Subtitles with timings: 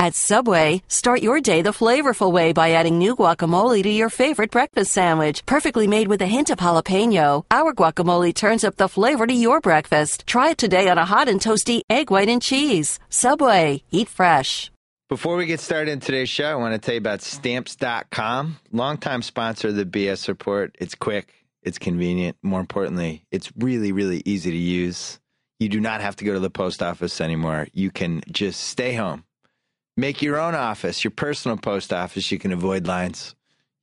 [0.00, 4.50] At Subway, start your day the flavorful way by adding new guacamole to your favorite
[4.50, 5.44] breakfast sandwich.
[5.44, 9.60] Perfectly made with a hint of jalapeno, our guacamole turns up the flavor to your
[9.60, 10.26] breakfast.
[10.26, 12.98] Try it today on a hot and toasty egg white and cheese.
[13.10, 14.70] Subway, eat fresh.
[15.10, 19.20] Before we get started in today's show, I want to tell you about stamps.com, longtime
[19.20, 20.76] sponsor of the BS report.
[20.80, 22.38] It's quick, it's convenient.
[22.42, 25.20] More importantly, it's really, really easy to use.
[25.58, 27.68] You do not have to go to the post office anymore.
[27.74, 29.24] You can just stay home
[29.96, 32.30] Make your own office, your personal post office.
[32.30, 33.34] You can avoid lines.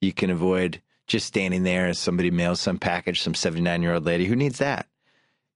[0.01, 4.05] You can avoid just standing there as somebody mails some package, some 79 year old
[4.05, 4.25] lady.
[4.25, 4.87] Who needs that?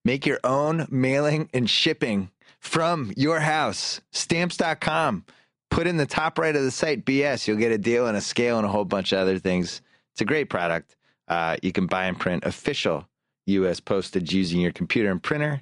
[0.04, 4.02] Make your own mailing and shipping from your house.
[4.12, 5.26] Stamps.com.
[5.70, 7.48] Put in the top right of the site BS.
[7.48, 9.82] You'll get a deal and a scale and a whole bunch of other things.
[10.12, 10.96] It's a great product.
[11.28, 13.08] Uh, you can buy and print official
[13.46, 13.80] U.S.
[13.80, 15.62] postage using your computer and printer.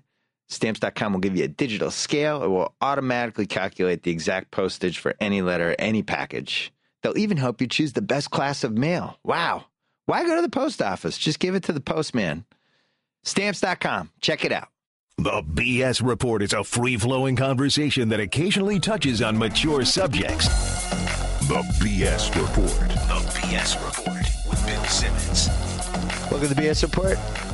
[0.49, 2.44] Stamps.com will give you a digital scale.
[2.44, 6.73] It will automatically calculate the exact postage for any letter, any package.
[7.02, 9.19] They'll even help you choose the best class of mail.
[9.23, 9.66] Wow.
[10.08, 11.17] Why go to the post office?
[11.17, 12.45] Just give it to the postman.
[13.23, 14.09] Stamps.com.
[14.22, 14.69] Check it out.
[15.17, 20.47] The BS Report is a free flowing conversation that occasionally touches on mature subjects.
[21.47, 22.89] The BS Report.
[22.89, 25.50] The BS Report with Bill Simmons.
[26.31, 27.48] Welcome to the BS Report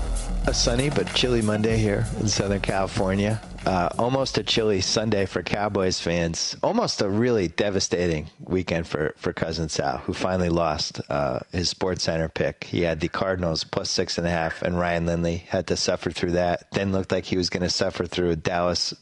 [0.48, 3.42] a sunny but chilly Monday here in Southern California.
[3.66, 6.56] Uh, almost a chilly Sunday for Cowboys fans.
[6.62, 12.04] Almost a really devastating weekend for, for Cousin Sal, who finally lost uh, his Sports
[12.04, 12.64] Center pick.
[12.66, 16.12] He had the Cardinals plus six and a half, and Ryan Lindley had to suffer
[16.12, 16.72] through that.
[16.72, 18.94] Then looked like he was going to suffer through a Dallas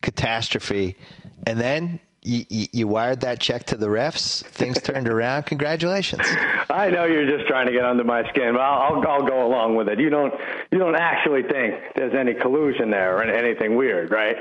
[0.00, 0.96] catastrophe.
[1.46, 4.44] And then you, you, wired that check to the refs.
[4.46, 5.44] Things turned around.
[5.44, 6.22] Congratulations.
[6.70, 9.46] I know you're just trying to get under my skin, but I'll, I'll, I'll go
[9.46, 10.00] along with it.
[10.00, 10.34] You don't
[10.72, 14.36] you don't actually think there's any collusion there or anything weird, right?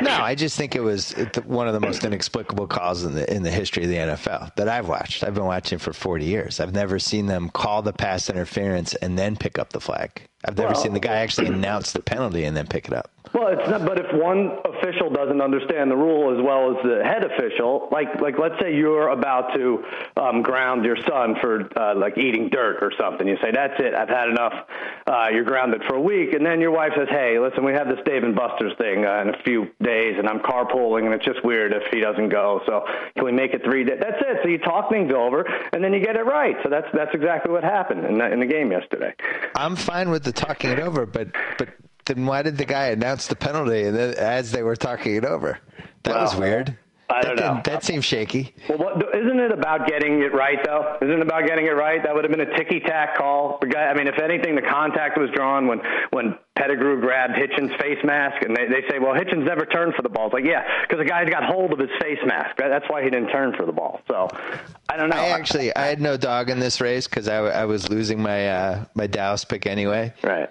[0.00, 1.12] No, I just think it was
[1.44, 4.68] one of the most inexplicable calls in the in the history of the NFL that
[4.68, 5.24] I've watched.
[5.24, 6.60] I've been watching for 40 years.
[6.60, 10.22] I've never seen them call the pass interference and then pick up the flag.
[10.48, 13.10] I've never well, seen the guy actually announce the penalty and then pick it up.
[13.34, 13.84] Well, it's not.
[13.84, 18.20] But if one official doesn't understand the rule as well as the head official, like
[18.20, 19.84] like let's say you're about to
[20.16, 23.94] um, ground your son for uh, like eating dirt or something, you say that's it.
[23.94, 24.54] I've had enough.
[25.06, 27.88] Uh, you're grounded for a week, and then your wife says, "Hey, listen, we have
[27.88, 31.24] this Dave and Buster's thing uh, in a few days, and I'm carpooling, and it's
[31.24, 32.62] just weird if he doesn't go.
[32.66, 32.84] So
[33.14, 33.98] can we make it three days?
[34.00, 34.38] That's it.
[34.42, 36.56] So you talk things over, and then you get it right.
[36.62, 39.14] So that's that's exactly what happened in the, in the game yesterday.
[39.54, 41.28] I'm fine with the talking it over, but
[41.58, 41.68] but
[42.06, 45.24] then why did the guy announce the penalty and then, as they were talking it
[45.24, 45.58] over?
[46.04, 46.76] That was weird.
[47.10, 47.60] I don't that know.
[47.64, 48.54] That seems shaky.
[48.68, 50.98] Well, what, isn't it about getting it right though?
[51.00, 52.02] Isn't it about getting it right?
[52.02, 53.58] That would have been a ticky tack call.
[53.60, 55.80] The guy, I mean, if anything, the contact was drawn when
[56.10, 60.02] when Pettigrew grabbed Hitchens' face mask, and they, they say, well, Hitchens never turned for
[60.02, 60.26] the ball.
[60.26, 62.56] It's like, yeah, because the guy's got hold of his face mask.
[62.58, 64.02] That's why he didn't turn for the ball.
[64.08, 64.28] So
[64.88, 65.16] I don't know.
[65.16, 68.48] I actually, I had no dog in this race because I, I was losing my
[68.48, 70.12] uh, my Dallas pick anyway.
[70.22, 70.50] Right.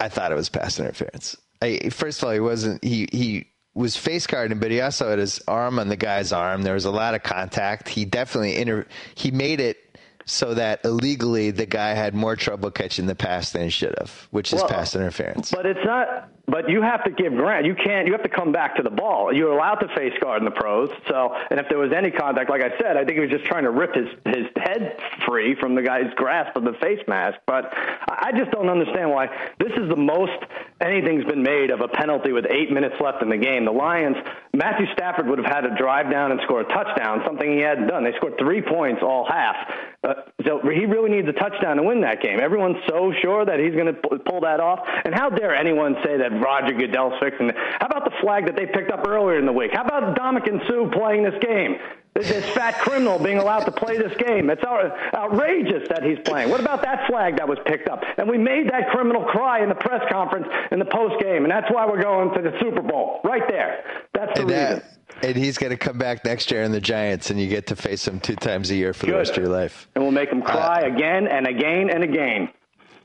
[0.00, 1.36] I thought it was pass interference.
[1.62, 2.82] I, first of all, he wasn't.
[2.82, 6.62] He he was face guarding, but he also had his arm on the guy's arm.
[6.62, 7.88] There was a lot of contact.
[7.90, 9.76] He definitely inter- he made it
[10.24, 14.28] so that illegally the guy had more trouble catching the pass than he should have,
[14.30, 15.50] which is well, pass interference.
[15.50, 16.30] But it's not.
[16.48, 17.66] But you have to give ground.
[17.66, 18.06] You can't.
[18.06, 19.32] You have to come back to the ball.
[19.32, 20.90] You're allowed to face guard in the pros.
[21.08, 23.44] So, and if there was any contact, like I said, I think he was just
[23.44, 27.38] trying to rip his his head free from the guy's grasp of the face mask.
[27.46, 29.26] But I just don't understand why
[29.58, 30.38] this is the most
[30.80, 33.64] anything's been made of a penalty with eight minutes left in the game.
[33.64, 34.16] The Lions,
[34.54, 37.88] Matthew Stafford would have had to drive down and score a touchdown, something he hadn't
[37.88, 38.04] done.
[38.04, 39.56] They scored three points all half.
[40.04, 40.14] Uh,
[40.46, 42.38] so he really needs a touchdown to win that game.
[42.40, 44.80] Everyone's so sure that he's going to pull that off.
[45.04, 47.56] And how dare anyone say that Roger Goodell fixing it?
[47.56, 49.70] How about the flag that they picked up earlier in the week?
[49.72, 51.76] How about Ndamukong Suh playing this game?
[52.14, 54.48] This fat criminal being allowed to play this game.
[54.48, 56.48] It's outrageous that he's playing.
[56.48, 58.02] What about that flag that was picked up?
[58.16, 61.50] And we made that criminal cry in the press conference in the post game, and
[61.50, 63.20] that's why we're going to the Super Bowl.
[63.22, 63.84] Right there.
[64.14, 64.82] That's the and reason.
[65.10, 67.66] That, and he's going to come back next year in the Giants, and you get
[67.66, 69.14] to face him two times a year for Good.
[69.14, 69.88] the rest of your life.
[69.94, 72.48] And we'll make him cry uh, again and again and again.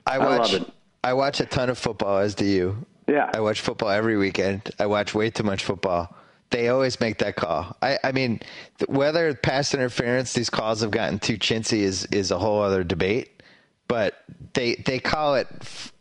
[0.06, 0.56] I watch.
[0.56, 0.66] I,
[1.04, 2.86] I watch a ton of football, as do you.
[3.08, 3.30] Yeah.
[3.34, 4.72] I watch football every weekend.
[4.80, 6.16] I watch way too much football.
[6.50, 7.76] They always make that call.
[7.82, 8.42] I, I mean,
[8.88, 13.42] whether pass interference, these calls have gotten too chintzy is is a whole other debate.
[13.88, 14.22] But
[14.54, 15.48] they they call it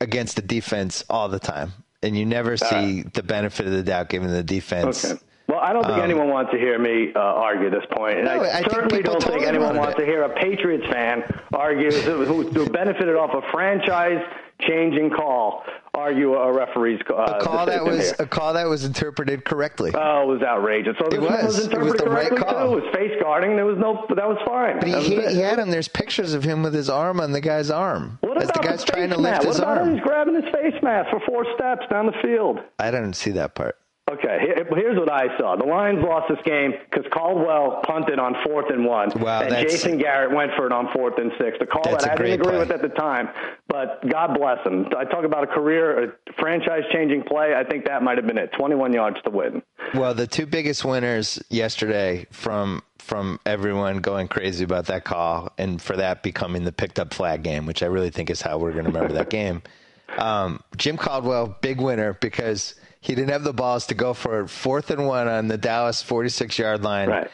[0.01, 4.09] against the defense all the time, and you never see the benefit of the doubt
[4.09, 5.05] given the defense.
[5.05, 5.21] Okay.
[5.51, 8.27] Well, I don't think um, anyone wants to hear me uh, argue this point, and
[8.27, 10.01] no, I, I, certainly don't think anyone wants it.
[10.01, 14.25] to hear a Patriots fan argue who, who benefited off a franchise
[14.61, 15.65] changing call
[15.95, 18.15] argue a referee's uh, a call that was here.
[18.21, 19.91] a call that was interpreted correctly.
[19.95, 20.97] Oh, it was outrageous.
[20.99, 21.31] So It was.
[21.31, 22.69] was It was interpreted the right call.
[22.69, 22.79] too.
[22.79, 23.57] It was face guarding.
[23.57, 24.07] There was no.
[24.17, 24.79] That was fine.
[24.79, 25.71] But he, was he, had him.
[25.71, 28.65] There's pictures of him with his arm on the guy's arm What as the about
[28.65, 29.95] guy's the trying to lift his what about arm.
[29.95, 32.59] He's grabbing his face mask for four steps down the field.
[32.79, 33.77] I didn't see that part.
[34.15, 34.39] Okay,
[34.75, 35.55] here's what I saw.
[35.57, 39.99] The Lions lost this game because Caldwell punted on fourth and one, Wow, and Jason
[39.99, 41.57] Garrett went for it on fourth and six.
[41.61, 42.59] The call that I didn't agree play.
[42.59, 43.29] with at the time,
[43.69, 44.87] but God bless him.
[44.99, 47.55] I talk about a career, a franchise-changing play.
[47.55, 48.51] I think that might have been it.
[48.59, 49.63] 21 yards to win.
[49.95, 55.81] Well, the two biggest winners yesterday from from everyone going crazy about that call, and
[55.81, 58.73] for that becoming the picked up flag game, which I really think is how we're
[58.73, 59.63] going to remember that game.
[60.19, 64.49] Um, Jim Caldwell, big winner because he didn't have the balls to go for it.
[64.49, 67.09] Fourth and one on the Dallas 46 yard line.
[67.09, 67.31] Right.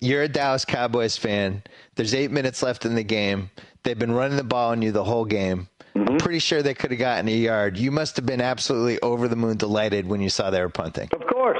[0.00, 1.62] You're a Dallas Cowboys fan.
[1.94, 3.50] There's eight minutes left in the game.
[3.82, 5.68] They've been running the ball on you the whole game.
[5.94, 6.16] I'm mm-hmm.
[6.18, 7.76] pretty sure they could have gotten a yard.
[7.76, 11.08] You must have been absolutely over the moon delighted when you saw they were punting.
[11.12, 11.58] Of course,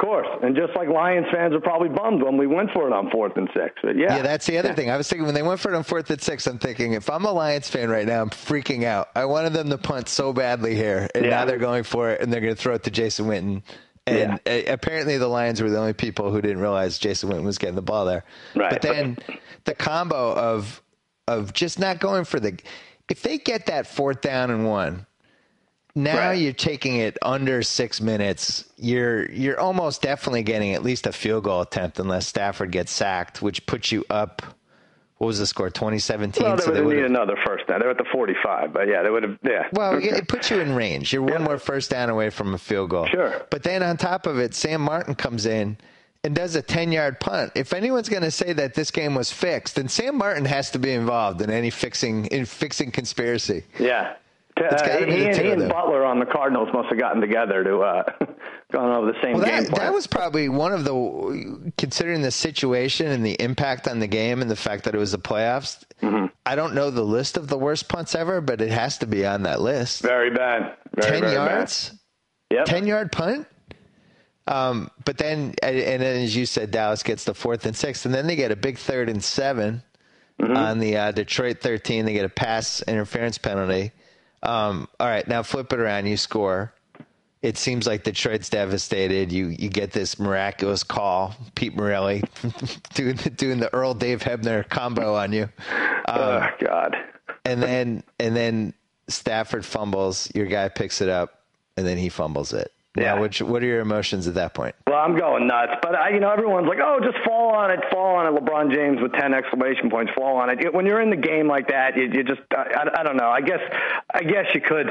[0.00, 0.26] course.
[0.42, 3.36] And just like Lions fans are probably bummed when we went for it on fourth
[3.36, 3.74] and six.
[3.82, 4.90] But yeah, Yeah, that's the other thing.
[4.90, 7.10] I was thinking when they went for it on fourth and six, I'm thinking if
[7.10, 9.08] I'm a Lions fan right now, I'm freaking out.
[9.14, 11.30] I wanted them to punt so badly here, and Yeah.
[11.30, 13.62] now they're going for it, and they're going to throw it to Jason Witten.
[14.06, 17.58] And uh, apparently, the Lions were the only people who didn't realize Jason Witten was
[17.58, 18.24] getting the ball there.
[18.56, 18.70] Right.
[18.70, 19.18] But then
[19.64, 20.82] the combo of
[21.28, 22.58] of just not going for the
[23.08, 25.06] if they get that fourth down and one,
[25.94, 26.34] now Right.
[26.34, 28.64] you're taking it under six minutes.
[28.76, 33.42] You're you're almost definitely getting at least a field goal attempt unless Stafford gets sacked,
[33.42, 34.42] which puts you up.
[35.18, 35.68] What was the score?
[35.68, 36.42] 2017.
[36.42, 37.10] Well, they so would they have would needed have.
[37.10, 37.80] another first down.
[37.80, 39.38] They're at the 45, but yeah, they would have.
[39.42, 39.68] Yeah.
[39.72, 41.12] Well, it it puts you in range.
[41.12, 43.06] You're one more first down away from a field goal.
[43.06, 43.42] Sure.
[43.50, 45.76] But then on top of it, Sam Martin comes in
[46.24, 47.52] and does a 10 yard punt.
[47.54, 50.78] If anyone's going to say that this game was fixed, then Sam Martin has to
[50.78, 53.64] be involved in any fixing in fixing conspiracy.
[53.78, 54.14] Yeah.
[54.60, 55.68] It's Uh, be he, the and, two he and.
[55.68, 58.02] Butler on the Cardinals must have gotten together to uh,
[58.72, 59.86] gone over the same Well, game that, plan.
[59.86, 64.42] that was probably one of the, considering the situation and the impact on the game
[64.42, 65.82] and the fact that it was the playoffs.
[66.02, 66.26] Mm-hmm.
[66.46, 69.24] I don't know the list of the worst punts ever, but it has to be
[69.26, 70.02] on that list.
[70.02, 70.76] very bad.
[70.94, 71.88] Very, 10 very yards?
[71.90, 71.96] Bad.
[72.58, 72.64] Yep.
[72.66, 73.46] 10 yard punt?
[74.46, 78.04] Um, but then, and and then as you said, Dallas gets the fourth and sixth,
[78.04, 79.82] and then they get a big third and 7
[80.40, 80.56] Mm-hmm.
[80.56, 82.06] on the uh, Detroit 13.
[82.06, 83.92] They get a pass interference penalty.
[84.42, 86.06] Um, all right, now flip it around.
[86.06, 86.72] You score.
[87.42, 89.32] It seems like Detroit's devastated.
[89.32, 92.22] You you get this miraculous call, Pete Morelli
[92.94, 95.48] doing the, doing the Earl Dave Hebner combo on you,
[96.06, 96.96] oh God.
[97.46, 98.74] and then and then
[99.08, 100.30] Stafford fumbles.
[100.34, 101.40] Your guy picks it up,
[101.78, 102.72] and then he fumbles it.
[102.96, 103.14] Yeah.
[103.14, 104.74] Now, which what are your emotions at that point?
[104.86, 107.78] Well, I'm going nuts, but I, you know, everyone's like, "Oh, just fall on it,
[107.92, 110.74] fall on it." LeBron James with ten exclamation points, fall on it.
[110.74, 113.28] When you're in the game like that, you, you just, I, I, I don't know.
[113.28, 113.60] I guess,
[114.12, 114.90] I guess you could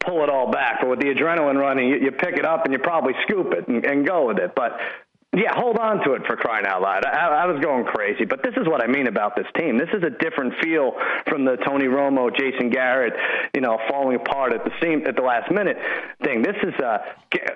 [0.00, 2.72] pull it all back, but with the adrenaline running, you, you pick it up and
[2.72, 4.54] you probably scoop it and, and go with it.
[4.56, 4.72] But
[5.34, 7.06] yeah, hold on to it for crying out loud.
[7.06, 9.78] I, I was going crazy, but this is what I mean about this team.
[9.78, 10.92] This is a different feel
[11.26, 13.14] from the Tony Romo, Jason Garrett,
[13.54, 15.78] you know, falling apart at the seam at the last minute
[16.22, 16.42] thing.
[16.42, 16.98] This is uh,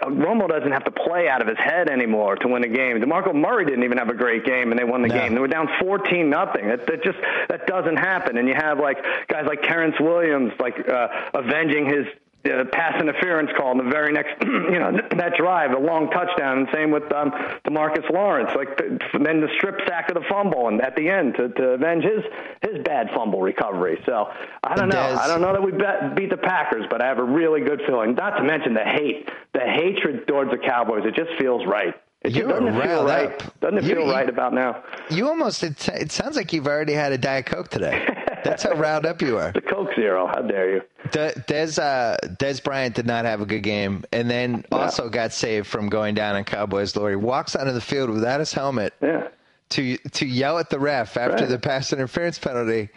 [0.05, 2.97] Romo doesn't have to play out of his head anymore to win a game.
[3.01, 5.15] DeMarco Murray didn't even have a great game, and they won the No.
[5.19, 5.35] game.
[5.35, 6.69] They were down fourteen nothing.
[6.69, 7.19] That, that just
[7.49, 8.39] that doesn't happen.
[8.39, 8.97] And you have like
[9.29, 12.07] guys like Terrence Williams, like uh, avenging his
[12.53, 16.59] uh, pass interference call in the very next, you know, that drive, a long touchdown,
[16.59, 17.31] and same with um,
[17.67, 18.51] Demarcus Lawrence.
[18.57, 21.63] Like the, then the strip sack of the fumble, and at the end to, to
[21.71, 22.23] avenge his
[22.63, 24.01] his bad fumble recovery.
[24.07, 24.29] So
[24.65, 24.97] I don't know.
[24.97, 27.61] Dez- I don't know that we bet, beat the Packers, but I have a really
[27.61, 28.15] good feeling.
[28.15, 31.03] Not to mention the hate, the hatred towards the Cowboys.
[31.05, 31.95] It just feels right.
[32.23, 33.31] It You just, doesn't feel right?
[33.43, 33.61] up.
[33.61, 34.83] Doesn't it You- feel right about now?
[35.11, 38.05] You almost it, it sounds like you've already had a diet coke today.
[38.47, 39.53] That's how round up you are.
[39.57, 40.27] The Coke Zero.
[40.27, 40.83] How dare you?
[41.11, 45.33] De- Dez uh, Dez Bryant did not have a good game, and then also got
[45.33, 47.17] saved from going down on Cowboys glory.
[47.17, 49.29] Walks onto the field without his helmet Yeah.
[49.71, 51.49] to to yell at the ref after Right.
[51.49, 52.89] the pass interference penalty.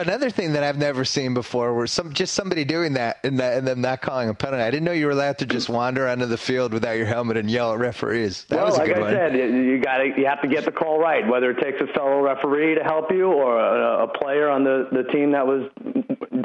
[0.00, 3.58] Another thing that I've never seen before was some just somebody doing that and, that
[3.58, 4.62] and them not calling a penalty.
[4.62, 7.36] I didn't know you were allowed to just wander onto the field without your helmet
[7.36, 8.44] and yell at referees.
[8.44, 9.10] That well, was a like good I one.
[9.12, 11.26] said, you- got to you have to get the call right.
[11.26, 14.88] Whether it takes a fellow referee to help you or a, a player on the
[14.92, 15.68] the team that was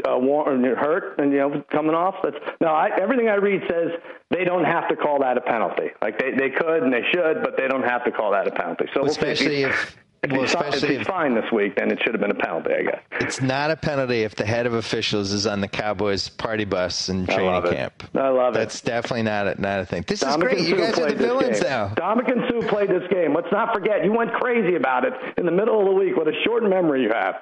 [0.07, 2.15] uh, war- hurt and you know coming off.
[2.23, 2.67] That's no.
[2.67, 3.91] I, everything I read says
[4.31, 5.89] they don't have to call that a penalty.
[6.01, 8.51] Like they they could and they should, but they don't have to call that a
[8.51, 8.85] penalty.
[8.93, 9.21] So we'll see.
[9.21, 9.97] especially if,
[10.31, 12.35] if- well, he's, if he's if- fine this week, then it should have been a
[12.35, 12.99] penalty, I guess.
[13.21, 17.09] It's not a penalty if the head of officials is on the Cowboys party bus
[17.09, 17.75] in I training love it.
[17.75, 18.03] camp.
[18.15, 18.57] I love it.
[18.59, 20.03] That's definitely not a, not a thing.
[20.07, 20.69] This is Dominican great.
[20.69, 21.69] You guys are the villains game.
[21.69, 21.89] now.
[21.95, 23.33] Ndamukong Suh played this game.
[23.33, 26.15] Let's not forget, you went crazy about it in the middle of the week.
[26.17, 27.35] What a short memory you have.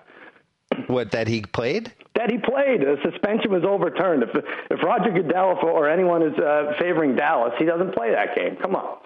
[0.87, 1.93] What that he played?
[2.15, 2.81] That he played.
[2.81, 4.23] The suspension was overturned.
[4.23, 4.29] If
[4.71, 8.55] if Roger Goodell or anyone is uh, favoring Dallas, he doesn't play that game.
[8.55, 8.97] Come on.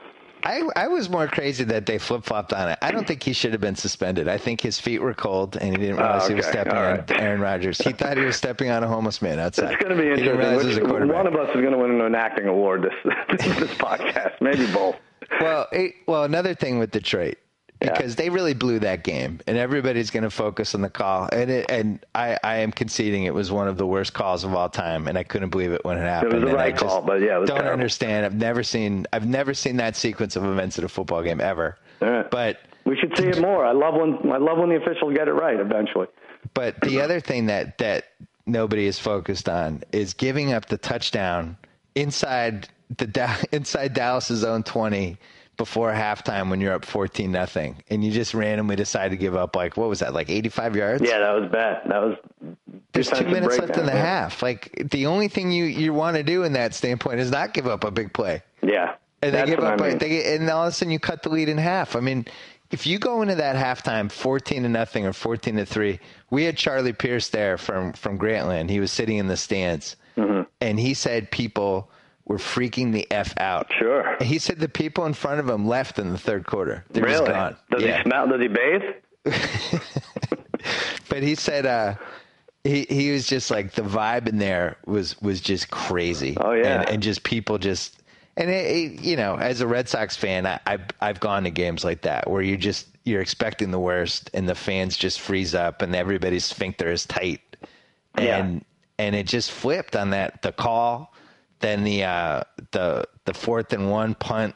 [0.44, 2.78] I, I was more crazy that they flip flopped on it.
[2.82, 4.28] I don't think he should have been suspended.
[4.28, 6.34] I think his feet were cold and he didn't realize Oh, okay.
[6.34, 7.12] he was stepping All on right.
[7.12, 7.78] Aaron Rodgers.
[7.80, 9.74] He thought he was stepping on a homeless man outside.
[9.74, 11.08] It's going to be He didn't realize he was a interesting.
[11.08, 12.84] Which, one of us is going to win an acting award
[13.32, 14.40] this this podcast.
[14.42, 14.96] Maybe both.
[15.42, 17.38] Well, it, well, another thing with Detroit
[17.82, 17.92] Yeah.
[17.92, 21.30] because they really blew that game, and everybody's going to focus on the call.
[21.32, 24.56] And it, and I, I am conceding it was one of the worst calls of
[24.56, 26.32] all time, and I couldn't believe it when it happened.
[26.42, 27.74] the and I right just call, but yeah, it was don't terrible.
[27.74, 28.26] understand.
[28.26, 31.78] I've never seen I've never seen that sequence of events at a football game ever.
[32.02, 32.30] Right.
[32.30, 33.64] But We should see it more.
[33.66, 36.08] I love when I love when the officials get it right eventually.
[36.56, 38.06] But the other thing that that
[38.48, 41.58] nobody is focused on is giving up the touchdown
[41.94, 45.18] inside the inside Dallas's own 20
[45.58, 49.56] before halftime when you're up 14 nothing and you just randomly decide to give up
[49.56, 51.04] like what was that like 85 yards?
[51.04, 51.82] Yeah, that was bad.
[51.88, 52.16] That was
[52.94, 53.98] There's 2 minutes left in the breakdown.
[53.98, 54.42] half.
[54.44, 57.68] Like the only thing you you want to do in that standpoint is not give
[57.68, 58.44] up a big play.
[58.62, 59.98] Yeah, And they give up I mean.
[59.98, 61.96] they, and all of a sudden you cut the lead in half.
[61.96, 62.26] I mean,
[62.72, 66.00] if you go into that halftime 14 to nothing or 14 to 3,
[66.32, 68.70] we had Charlie Pierce there from from Grantland.
[68.70, 69.96] He was sitting in the stands.
[70.18, 70.42] Mm-hmm.
[70.62, 71.90] And he said people
[72.28, 73.72] were freaking the F out.
[73.78, 74.02] Sure.
[74.02, 76.84] And he said the people in front of him left in the third quarter.
[76.92, 77.26] They were really?
[77.26, 77.58] just gone.
[77.72, 77.98] Does yeah.
[77.98, 78.28] he smell?
[78.28, 78.82] Does he bathe?
[81.10, 81.96] But he said uh
[82.64, 86.36] he, he was just like the vibe in there was was just crazy.
[86.40, 86.82] Oh, yeah.
[86.82, 88.02] and, and just people just
[88.36, 91.50] and it, it, you know as a Red Sox fan, I, I've I've gone to
[91.50, 95.56] games like that where you just you're expecting the worst and the fans just freeze
[95.56, 97.42] up and everybody's sphincter is tight,
[98.18, 98.38] Yeah.
[98.38, 98.66] and
[99.00, 101.14] and it just flipped on that the call,
[101.60, 104.56] then the uh, the the fourth and one punt.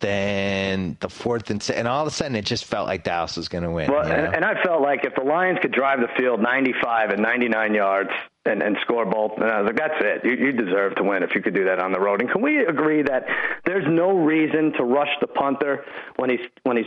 [0.00, 3.48] Then the fourth and and all of a sudden it just felt like Dallas was
[3.48, 3.88] going to win.
[3.88, 4.24] Well, you know?
[4.24, 7.74] and, and I felt like if the Lions could drive the field 95 and 99
[7.74, 8.10] yards
[8.44, 10.24] and, and score both, and I was like, that's it.
[10.24, 12.20] You, you deserve to win if you could do that on the road.
[12.20, 13.26] And can we agree that
[13.64, 15.84] there's no reason to rush the punter
[16.16, 16.86] when he's when he's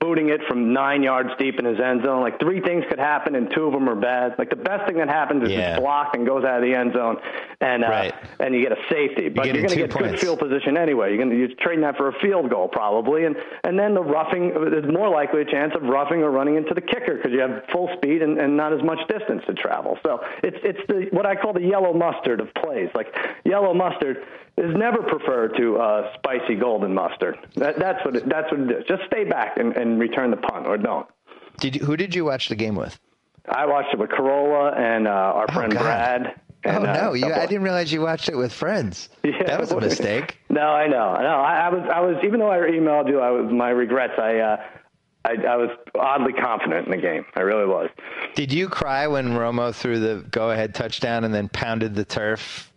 [0.00, 2.22] booting it from nine yards deep in his end zone?
[2.22, 4.34] Like three things could happen, and two of them are bad.
[4.38, 5.72] Like the best thing that happens is Yeah.
[5.74, 7.18] it's blocked and goes out of the end zone,
[7.60, 8.14] and uh, Right.
[8.40, 9.28] and you get a safety.
[9.28, 11.08] But getting you're going to get good field position anyway.
[11.10, 14.02] You're going to you're trading that for a field goal probably, and and then the
[14.02, 14.50] roughing.
[14.50, 17.62] is more likely a chance of roughing or running into the kicker because you have
[17.70, 19.98] full speed and, and not as much distance to travel.
[20.02, 22.88] So it's it's the what I call the yellow mustard of plays.
[22.94, 23.14] Like
[23.44, 24.24] yellow mustard
[24.56, 27.36] is never preferred to uh, spicy golden mustard.
[27.56, 28.84] That, that's what it, that's what it is.
[28.86, 31.06] Just stay back and, and return the punt or don't.
[31.60, 32.98] Did you, who did you watch the game with?
[33.48, 35.82] I watched it with Carolla and uh, our friend God.
[35.82, 36.40] Brad.
[36.64, 39.10] And, oh uh, no, a you, I didn't realize you watched it with friends.
[39.24, 39.42] Yeah.
[39.44, 40.38] that was a mistake.
[40.48, 41.14] No, I know.
[41.16, 41.90] No, I, I was.
[41.92, 42.16] I was.
[42.24, 43.52] Even though I emailed you, I was.
[43.52, 44.14] My regrets.
[44.18, 44.38] I.
[44.38, 44.56] Uh,
[45.26, 47.24] I, I was oddly confident in the game.
[47.34, 47.88] I really was.
[48.34, 52.70] Did you cry when Romo threw the go-ahead touchdown and then pounded the turf?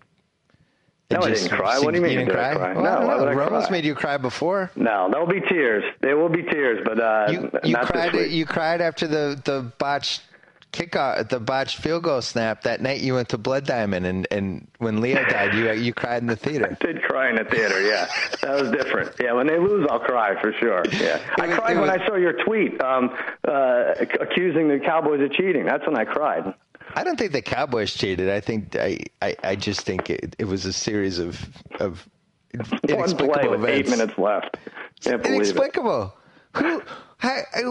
[1.10, 1.80] No, I didn't cry.
[1.80, 2.74] What do you mean, didn't did I cry?
[2.74, 2.74] cry?
[2.74, 3.70] Well, No, I don't why would I cry?
[3.72, 4.70] made you cry before.
[4.76, 5.84] No, there will be tears.
[6.02, 8.14] There will be tears, but uh, You you cried.
[8.14, 10.24] You cried after the the botched
[10.74, 13.00] kickoff, the botched field goal snap that night.
[13.00, 16.36] You went to Blood Diamond, and and when Leo died, you you cried in the
[16.36, 16.78] theater.
[16.78, 17.80] I did cry in the theater.
[17.82, 18.08] Yeah,
[18.42, 19.14] that was different.
[19.18, 20.84] Yeah, when they lose, I'll cry for sure.
[20.92, 23.16] Yeah, I was- cried when was- I saw your tweet um,
[23.48, 25.66] uh, accusing the Cowboys of cheating.
[25.66, 26.54] That's when I cried.
[26.96, 28.30] I don't think the Cowboys cheated.
[28.30, 31.40] I think I I, I just think it, it was a series of
[31.80, 32.08] of
[32.56, 34.58] One play inexplicable with eight minutes left.
[35.02, 35.46] Can't believe it.
[35.48, 36.14] Inexplicable.
[36.56, 36.82] Who?
[37.22, 37.62] I, I-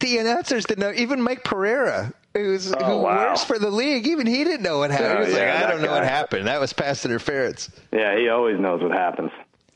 [0.00, 0.92] the announcers didn't know.
[0.94, 3.28] Even Mike Pereira, who's Oh, who wow.
[3.28, 5.12] works for the league, even he didn't know what happened.
[5.12, 6.46] Oh, he was yeah, like, I don't know what happened.
[6.46, 7.70] That was pass interference.
[7.92, 9.30] Yeah, he always knows what happens.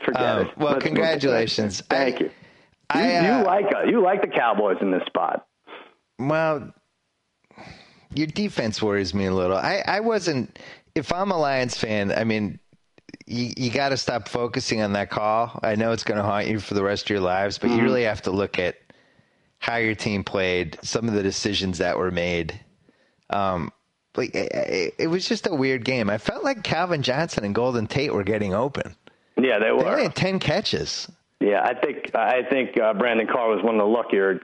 [0.05, 0.59] Forget Um, it.
[0.59, 1.81] well, Let's congratulations.
[1.89, 2.25] Thank I- you.
[2.27, 5.47] You, I, uh, you like uh, you like the Cowboys in this spot.
[6.19, 6.73] Well,
[8.15, 9.57] your defense worries me a little.
[9.57, 10.59] I, I wasn't.
[10.95, 12.59] If I'm a Lions fan, I mean,
[13.27, 15.59] you, you got to stop focusing on that call.
[15.63, 17.79] I know it's going to haunt you for the rest of your lives, but Mm-hmm.
[17.79, 18.77] you really have to look at
[19.59, 22.59] how your team played, some of the decisions that were made.
[23.31, 23.71] Um,
[24.17, 26.11] like it, it, was just a weird game.
[26.11, 28.97] I felt like Calvin Johnson and Golden Tate were getting open.
[29.41, 29.87] Yeah, they They were.
[29.87, 31.09] only had ten catches.
[31.41, 34.35] Yeah, I think I think uh, Brandon Carr was one of the luckier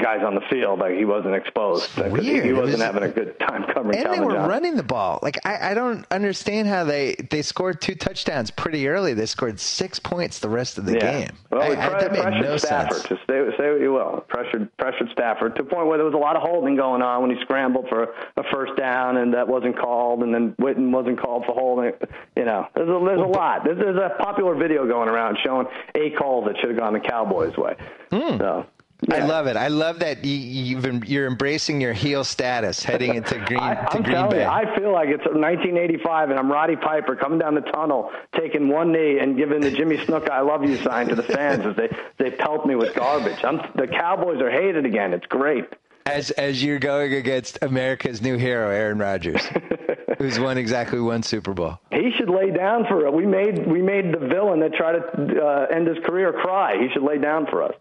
[0.00, 0.78] guys on the field.
[0.78, 1.84] Like he wasn't exposed.
[1.84, 2.44] It's 'Cause weird.
[2.46, 3.98] He, wasn't was- having a good time covering.
[3.98, 4.48] And they were Johnson.
[4.48, 5.18] running the ball.
[5.22, 9.12] Like I, I don't understand how they they scored two touchdowns pretty early.
[9.12, 11.20] They scored six points the rest of the Yeah.
[11.20, 11.30] game.
[11.50, 12.96] Well, I, we I, that made pressured no Stafford.
[12.96, 13.08] sense.
[13.08, 14.24] Just say, say what you will.
[14.28, 17.20] Pressured, pressured Stafford to the point where there was a lot of holding going on
[17.20, 18.04] when he scrambled for
[18.38, 21.92] a first down, and that wasn't called, and then Witten wasn't called for holding.
[22.36, 23.64] You know, there's a, there's a lot.
[23.64, 27.00] There's, there's a popular video going around showing a call that should have gone the
[27.00, 27.76] Cowboys' way.
[28.10, 28.38] Hmm.
[28.38, 28.66] So
[29.12, 29.56] I love it.
[29.56, 33.74] I love that you, you've been, you're embracing your heel status heading into Green I,
[33.74, 34.40] to I'm Green Bay.
[34.42, 38.68] you, I feel like it's 1985 and I'm Roddy Piper coming down the tunnel, taking
[38.68, 41.76] one knee and giving the Jimmy Snuka "I love you" sign to the fans as
[41.76, 43.44] they they pelt me with garbage.
[43.44, 45.12] I'm, the Cowboys are hated again.
[45.12, 45.64] It's great.
[46.06, 49.42] as as you're going against America's new hero, Aaron Rodgers,
[50.18, 51.78] who's won exactly one Super Bowl.
[51.90, 53.12] He should lay down for it.
[53.12, 56.76] We made we made the villain that tried to uh, end his career cry.
[56.80, 57.74] He should lay down for us.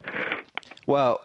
[0.86, 1.22] Well,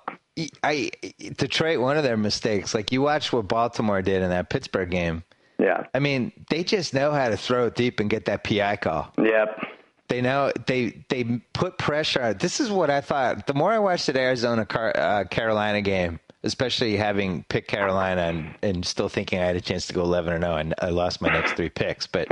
[0.62, 0.90] I
[1.37, 2.75] Detroit, one of their mistakes.
[2.75, 5.23] Like you watch what Baltimore did in that Pittsburgh game.
[5.59, 5.85] Yeah.
[5.95, 9.12] I mean, they just know how to throw it deep and get that PI call.
[9.19, 9.69] Yep.
[10.09, 12.35] They know they they put pressure.
[12.35, 13.47] This is what I thought.
[13.47, 18.54] The more I watched the Arizona Car, uh, Carolina game, especially having picked Carolina and,
[18.62, 21.20] and still thinking I had a chance to go eleven or no, and I lost
[21.20, 22.06] my next three picks.
[22.06, 22.28] But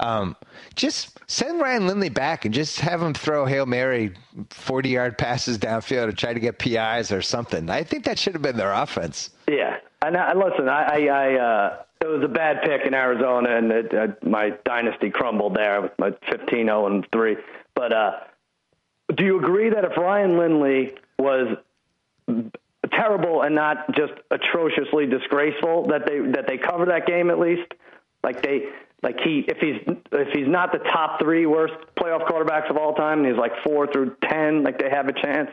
[0.00, 0.36] um,
[0.74, 4.14] just send Ryan Lindley back and just have him throw hail mary
[4.50, 7.68] forty yard passes downfield to try to get PIs or something.
[7.70, 9.30] I think that should have been their offense.
[9.48, 13.56] Yeah, and I, listen, I, I, I uh, it was a bad pick in Arizona,
[13.56, 17.36] and it, uh, my dynasty crumbled there with my 15-0 and three.
[17.74, 18.12] But uh,
[19.14, 21.58] do you agree that if Ryan Lindley was
[22.92, 27.72] terrible and not just atrociously disgraceful, that they that they cover that game at least?
[28.22, 28.64] Like they.
[29.02, 29.80] Like he, if he's
[30.12, 33.52] if he's not the top three worst playoff quarterbacks of all time, and he's like
[33.64, 35.48] four through ten, like they have a chance.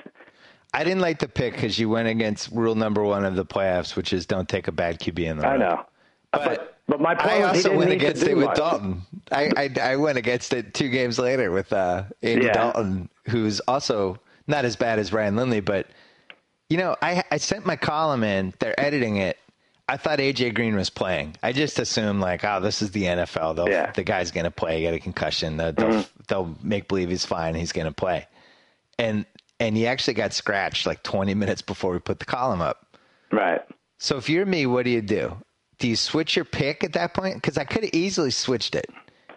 [0.73, 3.95] I didn't like the pick because you went against rule number one of the playoffs,
[3.95, 5.49] which is don't take a bad QB in the road.
[5.49, 5.85] I know,
[6.33, 8.57] but but, my point I also went against it with much.
[8.57, 9.01] Dalton.
[9.31, 12.51] I, I I went against it two games later with uh, Andy Yeah.
[12.51, 15.87] Dalton, who's also not as bad as Ryan Lindley, but
[16.69, 18.53] you know, I I sent my column in.
[18.59, 19.37] They're editing it.
[19.89, 21.37] I thought AJ Green was playing.
[21.41, 23.55] I just assumed like, oh, this is the NFL.
[23.55, 23.91] They'll, Yeah.
[23.91, 24.81] The guy's gonna play.
[24.81, 25.57] Get a concussion.
[25.57, 26.21] They'll, they'll, mm-hmm.
[26.27, 27.55] they'll make believe he's fine.
[27.55, 28.27] He's gonna play.
[28.99, 29.25] And
[29.59, 32.85] and he actually got scratched like 20 minutes before we put the column up.
[33.31, 33.61] Right.
[33.97, 35.37] So if you're me, what do you do?
[35.79, 37.35] Do you switch your pick at that point?
[37.35, 38.89] Because I could have easily switched it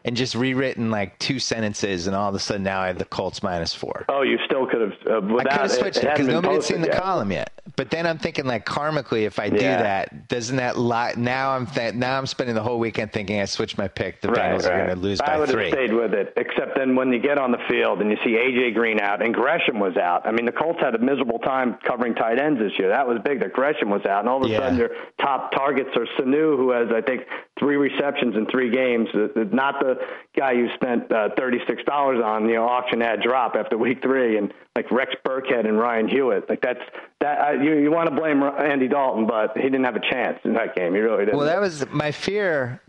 [0.04, 3.04] and just rewritten like two sentences, and all of a sudden now I have the
[3.04, 4.04] Colts minus four.
[4.08, 4.92] Oh, you still could have.
[5.06, 7.02] Uh, I could have switched it because been nobody had seen the yet.
[7.02, 7.50] column yet.
[7.76, 9.82] But then I'm thinking like karmically, if I do Yeah.
[9.82, 11.14] that, doesn't that lie?
[11.16, 14.20] Now I'm th- now I'm spending the whole weekend thinking I switched my pick.
[14.20, 15.64] The Right, Bengals are going to lose I by would three.
[15.64, 18.30] have stayed with it, except then when you get on the field and you see
[18.36, 20.26] AJ Green out and Gresham was out.
[20.26, 22.88] I mean, the Colts had a miserable time covering tight ends this year.
[22.88, 24.58] That was big that Gresham was out, and all of a Yeah.
[24.60, 27.22] sudden your top targets are Sanu, who has I think
[27.60, 29.08] three receptions in three games.
[29.52, 30.00] Not the
[30.36, 34.02] guy you spent uh, thirty six dollars on, you know, auction ad drop after week
[34.02, 36.48] three, and like Rex Burkhead and Ryan Hewitt.
[36.48, 36.80] Like that's
[37.20, 40.38] that uh, you you want to blame Andy Dalton, but he didn't have a chance
[40.44, 40.94] in that game.
[40.94, 41.36] He really didn't.
[41.36, 42.80] Well, that was my fear.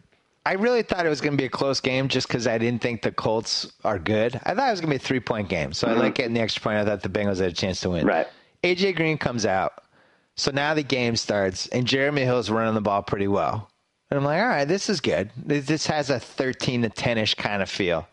[0.44, 2.82] I really thought it was going to be a close game just because I didn't
[2.82, 4.40] think the Colts are good.
[4.44, 5.72] I thought it was going to be a three point game.
[5.72, 6.78] So I like getting the extra point.
[6.78, 8.00] I thought the Bengals had a chance to win.
[8.00, 8.08] Mm-hmm.
[8.08, 8.28] Right.
[8.64, 9.84] AJ Green comes out.
[10.36, 13.70] So now the game starts, and Jeremy Hill's running the ball pretty well.
[14.12, 15.32] And I'm like, all right, this is good.
[15.38, 18.08] This has a 13 to 10 ish kind of feel.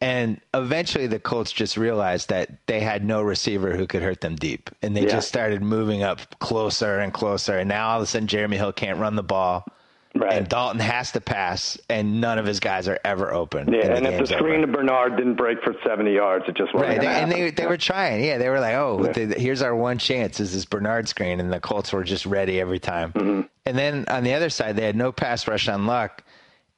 [0.00, 4.36] And eventually the Colts just realized that they had no receiver who could hurt them
[4.36, 4.70] deep.
[4.80, 5.08] And they Yeah.
[5.08, 7.58] just started moving up closer and closer.
[7.58, 9.66] And now all of a sudden Jeremy Hill can't run the ball.
[10.14, 10.32] Right.
[10.32, 13.72] And Dalton has to pass, and none of his guys are ever open.
[13.72, 14.66] Yeah, and, and the if the screen over.
[14.66, 17.66] to Bernard didn't break for 70 yards, it just wasn't Right, they, and they they
[17.66, 18.24] were trying.
[18.24, 21.52] Yeah, they were like, "Oh, the, here's our one chance is this Bernard screen," and
[21.52, 23.12] the Colts were just ready every time.
[23.12, 23.42] Mm-hmm.
[23.66, 26.24] And then on the other side, they had no pass rush on luck,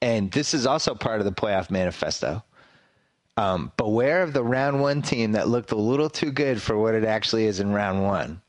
[0.02, 2.42] and this is also part of the playoff manifesto.
[3.36, 6.94] Um, beware of the round one team that looked a little too good for what
[6.94, 8.42] it actually is in round one.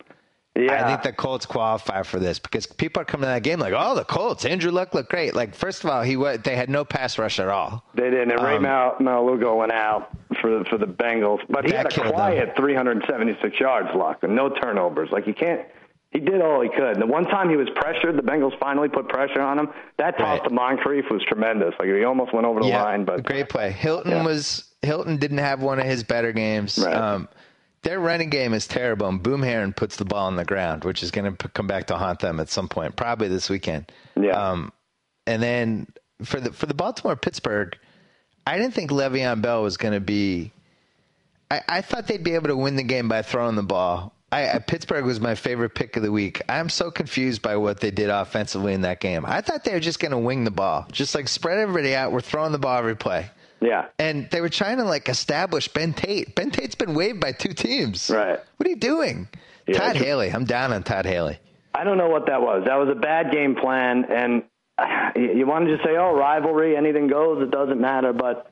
[0.54, 0.84] Yeah.
[0.84, 3.74] I think the Colts qualify for this because people are coming to that game like,
[3.76, 6.70] "Oh, the Colts, Andrew Luck looked great." Like, first of all, he wa- they had
[6.70, 7.86] no pass rush at all.
[7.96, 8.32] they didn't.
[8.32, 10.10] and Ray um, Mal- Maualuga went out
[10.42, 12.14] for for the Bengals, but he had a killed them.
[12.16, 15.10] quiet 376 yards, luck, and no turnovers.
[15.12, 15.62] Like you can't.
[16.12, 16.98] He did all he could.
[16.98, 19.70] And the one time he was pressured, the Bengals finally put pressure on him.
[19.98, 20.44] That toss Right.
[20.50, 21.74] to Moncrief was tremendous.
[21.80, 23.72] Like he almost went over the line, but great play.
[23.72, 24.26] Hilton Yeah.
[24.26, 26.78] was Hilton didn't have one of his better games.
[26.86, 26.94] Right.
[26.94, 27.30] Um,
[27.84, 31.02] their running game is terrible, and Boom Herron puts the ball on the ground, which
[31.02, 33.92] is going to come back to haunt them at some point, probably this weekend.
[34.16, 34.32] Yeah.
[34.32, 34.72] Um,
[35.26, 35.88] and then
[36.24, 37.78] for the for the Baltimore Pittsburgh,
[38.46, 40.52] I didn't think Le'Veon Bell was going to be.
[41.50, 44.14] I, I thought they'd be able to win the game by throwing the ball.
[44.32, 46.42] I, I, Pittsburgh was my favorite pick of the week.
[46.48, 49.26] I'm so confused by what they did offensively in that game.
[49.26, 52.14] I thought they were just going to wing the ball, just like spread everybody out.
[52.14, 53.30] We're throwing the ball every play.
[53.62, 56.36] Yeah, And they were trying to like establish Ben Tate.
[56.36, 58.10] Ben Tate's been waived by two teams.
[58.10, 58.40] Right.
[58.58, 59.28] What are you doing?
[59.68, 60.32] Yeah, Todd Haley.
[60.32, 61.40] I'm down on Todd Haley.
[61.74, 62.64] I don't know what that was.
[62.66, 64.44] That was a bad game plan, and
[64.78, 68.52] uh, you you want to just say, "Oh, rivalry, anything goes." It doesn't matter, but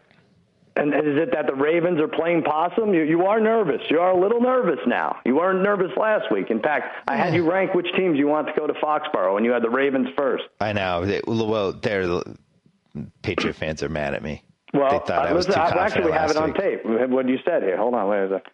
[0.76, 2.94] And is it that the Ravens are playing possum?
[2.94, 3.82] You, you are nervous.
[3.90, 5.18] You are a little nervous now.
[5.26, 6.52] You weren't nervous last week.
[6.52, 9.46] In fact, I had you rank which teams you want to go to Foxborough, and
[9.46, 10.44] you had the Ravens first.
[10.62, 11.06] I know.
[11.06, 12.22] They, well, they're
[13.22, 14.44] Patriot fans are mad at me.
[14.74, 16.50] Well, they thought I, I was listen, too I actually confident have it last on
[16.54, 16.58] week.
[16.58, 17.10] tape.
[17.10, 17.78] What you said here.
[17.78, 18.08] Hold on.
[18.10, 18.52] Wait a second.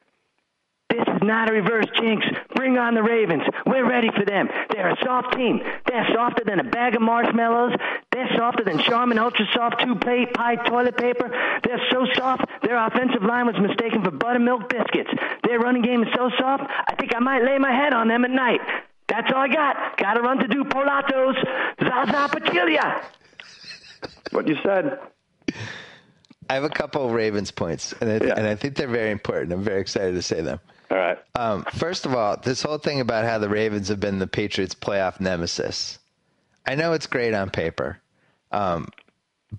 [0.90, 2.26] This is not a reverse jinx.
[2.56, 3.44] Bring on the Ravens.
[3.66, 4.48] We're ready for them.
[4.72, 5.60] They're a soft team.
[5.88, 7.74] They're softer than a bag of marshmallows.
[8.12, 11.28] They're softer than Charmin Ultra Soft two plate pie toilet paper.
[11.64, 15.10] They're so soft, their offensive line was mistaken for buttermilk biscuits.
[15.44, 18.24] Their running game is so soft, I think I might lay my head on them
[18.24, 18.62] at night.
[19.10, 19.98] That's all I got.
[19.98, 21.36] Got to run to do polatos.
[21.84, 23.04] Zaza Pachulia.
[24.32, 25.00] What you said.
[26.50, 28.34] I have a couple of Ravens points, and I, Yeah.
[28.38, 29.52] and I think they're very important.
[29.54, 30.60] I'm very excited to say them.
[30.92, 31.18] All right.
[31.36, 34.76] Um, first of all, this whole thing about how the Ravens have been the Patriots'
[34.76, 35.98] playoff nemesis.
[36.68, 38.00] I know it's great on paper,
[38.52, 38.88] um,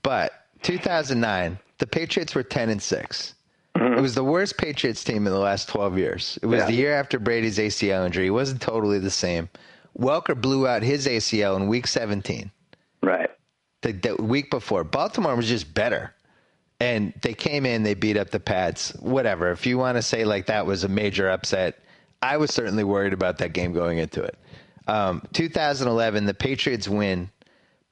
[0.02, 3.34] but 2009, the Patriots were 10 and 6.
[3.78, 6.38] It was the worst Patriots team in the last 12 years.
[6.40, 6.66] It was Yeah.
[6.66, 8.28] the year after Brady's ACL injury.
[8.28, 9.50] It wasn't totally the same.
[9.98, 12.50] Welker blew out his ACL in week 17
[13.02, 13.30] Right.
[13.82, 14.82] the, the week before.
[14.82, 16.14] Baltimore was just better.
[16.78, 18.90] And they came in, they beat up the Pats.
[19.00, 19.50] Whatever.
[19.50, 21.78] If you want to say like that was a major upset,
[22.20, 24.36] I was certainly worried about that game going into it.
[24.86, 27.30] Um, 2011, the Patriots win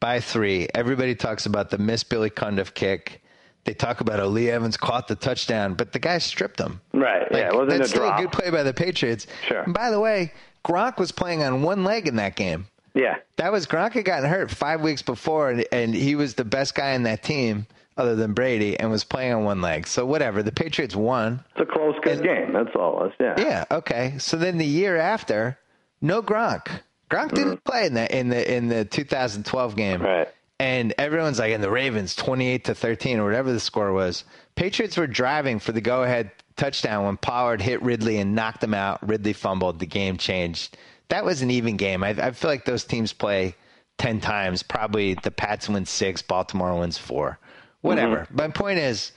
[0.01, 0.69] by three.
[0.75, 3.23] Everybody talks about the missed Billy Cundiff kick.
[3.65, 6.81] They talk about how Lee Evans caught the touchdown, but the guy stripped him.
[6.93, 7.27] Right.
[7.31, 9.27] yeah, it wasn't that's a still a good play by the Patriots.
[9.47, 9.63] Sure.
[9.63, 10.33] And by the way,
[10.65, 12.67] Gronk was playing on one leg in that game.
[12.93, 13.17] Yeah.
[13.37, 16.75] That was Gronk had gotten hurt five weeks before, and, and he was the best
[16.75, 17.67] guy in that team
[17.97, 19.87] other than Brady, and was playing on one leg.
[19.87, 21.45] So whatever, the Patriots won.
[21.53, 22.53] It's a close, good game.
[22.53, 23.13] That's all it was.
[23.21, 23.35] Yeah.
[23.39, 24.15] Yeah, okay.
[24.19, 25.59] So then the year after,
[26.01, 26.69] no Gronk.
[27.11, 27.65] Gronk didn't mm.
[27.65, 30.03] play in the in the in the 2012 game.
[30.03, 30.29] Right.
[30.61, 34.25] And everyone's like, in the Ravens, 28 to 13 or whatever the score was.
[34.55, 39.07] Patriots were driving for the go-ahead touchdown when Pollard hit Ridley and knocked him out.
[39.07, 39.81] Ridley fumbled.
[39.81, 40.77] The game changed.
[41.09, 42.05] That was an even game.
[42.05, 43.57] I, I feel like those teams play
[43.99, 44.63] 10 times.
[44.63, 47.39] Probably the Pats win six, Baltimore wins four.
[47.85, 48.27] Whatever.
[48.31, 49.13] My point is,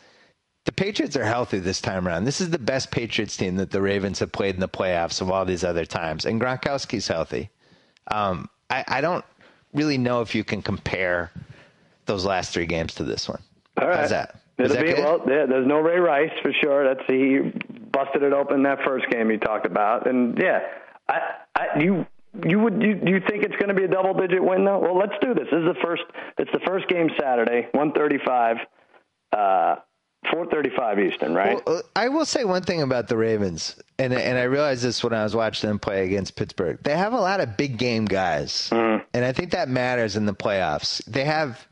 [0.66, 2.26] the Patriots are healthy this time around.
[2.26, 5.32] This is the best Patriots team that the Ravens have played in the playoffs of
[5.32, 6.26] all these other times.
[6.26, 7.50] And Gronkowski's healthy.
[8.12, 9.24] Um, I, I don't
[9.74, 11.32] really know if you can compare
[12.06, 13.42] those last three games to this one.
[13.80, 14.00] All right.
[14.00, 14.42] How's that?
[14.58, 15.04] Is It'll that be, good?
[15.04, 16.84] well, yeah, there's no Ray Rice for sure.
[16.84, 17.40] That's he
[17.92, 20.60] busted it open that first game you talked about, and yeah,
[21.08, 21.20] I,
[21.56, 22.08] I you
[22.46, 24.80] you would you, you think it's going to be a double digit win though?
[24.80, 25.46] Well, let's do this.
[25.52, 26.04] This is the first.
[26.38, 28.58] It's the first game Saturday, one thirty five,
[29.36, 29.76] uh,
[30.32, 31.60] four thirty five Eastern, right?
[31.66, 35.04] Well, uh, I will say one thing about the Ravens, and and I realized this
[35.04, 36.78] when I was watching them play against Pittsburgh.
[36.84, 39.04] They have a lot of big game guys, Mm-hmm.
[39.14, 41.04] and I think that matters in the playoffs.
[41.06, 41.66] They have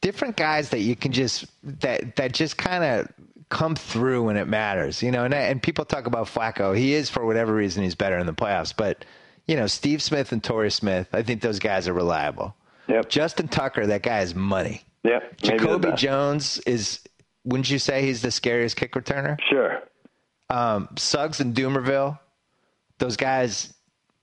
[0.00, 1.46] different guys that you can just
[1.80, 3.08] that that just kind of
[3.48, 5.24] come through when it matters, you know.
[5.24, 6.76] And and people talk about Flacco.
[6.76, 9.04] He is for whatever reason he's better in the playoffs, but
[9.48, 11.08] you know Steve Smith and Torrey Smith.
[11.12, 12.54] I think those guys are reliable.
[12.86, 13.08] Yep.
[13.10, 14.82] Justin Tucker, that guy is money.
[15.04, 15.38] Yep.
[15.38, 15.92] Jacoby.
[15.96, 17.00] Jones is.
[17.44, 19.38] Wouldn't you say he's the scariest kick returner?
[19.48, 19.82] Sure.
[20.50, 22.18] um, Suggs and Dumervil,
[22.98, 23.72] those guys,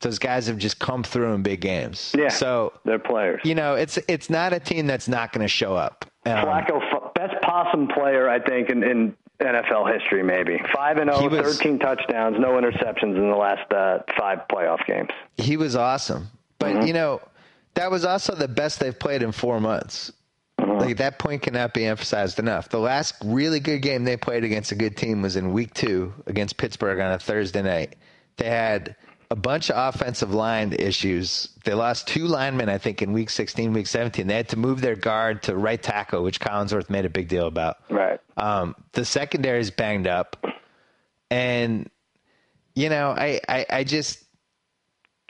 [0.02, 2.14] those guys have just come through in big games.
[2.18, 2.30] Yeah.
[2.30, 3.42] So they're players.
[3.44, 6.06] you know, it's it's not a team that's not going to show up.
[6.28, 11.18] Um, Flacco, best possum player I think in, in NFL history, maybe five and He
[11.18, 15.10] 0, was- 13 touchdowns, no interceptions in the last uh, five playoff games.
[15.38, 16.28] he was awesome,
[16.60, 16.88] but Mm-hmm.
[16.88, 17.22] you know,
[17.76, 20.12] that was also the best they've played in four months.
[20.60, 20.80] Mm-hmm.
[20.80, 22.70] Like that point cannot be emphasized enough.
[22.70, 26.14] The last really good game they played against a good team was in Week Two
[26.28, 27.98] against Pittsburgh on a Thursday night.
[28.38, 28.96] They had
[29.32, 31.50] a bunch of offensive line issues.
[31.64, 34.28] They lost two linemen, I think, in Week 16, Week 17.
[34.28, 37.48] They had to move their guard to right tackle, which Collinsworth made a big deal
[37.48, 37.78] about.
[37.90, 38.20] Right.
[38.38, 40.46] Um, the secondary is banged up,
[41.32, 41.90] and
[42.76, 44.24] you know, I, I, I just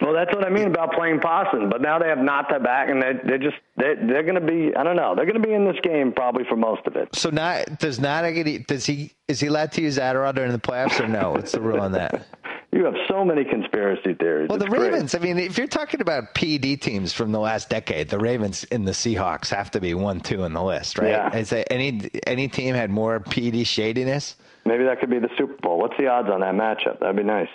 [0.02, 1.70] Well, that's what I mean about playing possum.
[1.70, 4.76] But now they have Ngata back, and they're, they're just they're, they're going to be.
[4.76, 5.14] I don't know.
[5.16, 7.16] They're going to be in this game probably for most of it.
[7.16, 10.60] So not does not get does he is he allowed to use Adderall during the
[10.60, 11.32] playoffs or no?
[11.32, 12.26] What's the rule on that?
[12.72, 14.50] You have so many conspiracy theories.
[14.50, 14.92] Well, the It's great.
[14.92, 15.16] Ravens.
[15.16, 18.88] I mean, if you're talking about PD teams from the last decade, the Ravens and
[18.88, 21.10] the Seahawks have to be one, two in the list, right?
[21.10, 21.36] Yeah.
[21.36, 24.36] Is any any team had more PD shadiness?
[24.66, 25.78] Maybe that could be the Super Bowl.
[25.78, 27.00] What's the odds on that matchup?
[27.00, 27.50] That'd be nice.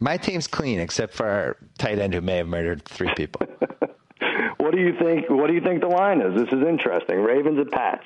[0.00, 3.42] My team's clean, except for our tight end who may have murdered three people.
[4.62, 5.28] What do you think?
[5.28, 6.34] What do you think the line is?
[6.34, 7.20] This is interesting.
[7.20, 8.04] Ravens at Pats.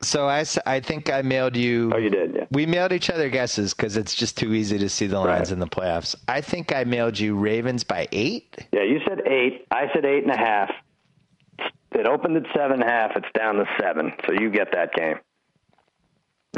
[0.00, 1.90] So I, I think I mailed you.
[1.94, 2.44] Oh, you did, yeah.
[2.50, 5.52] We mailed each other guesses because it's just too easy to see the lines Right.
[5.52, 6.14] in the playoffs.
[6.28, 8.56] I think I mailed you Ravens by eight.
[8.72, 9.66] Yeah, you said eight.
[9.70, 10.70] I said eight and a half.
[11.92, 13.16] It opened at seven and a half.
[13.16, 14.12] It's down to seven.
[14.26, 15.16] So you get that game.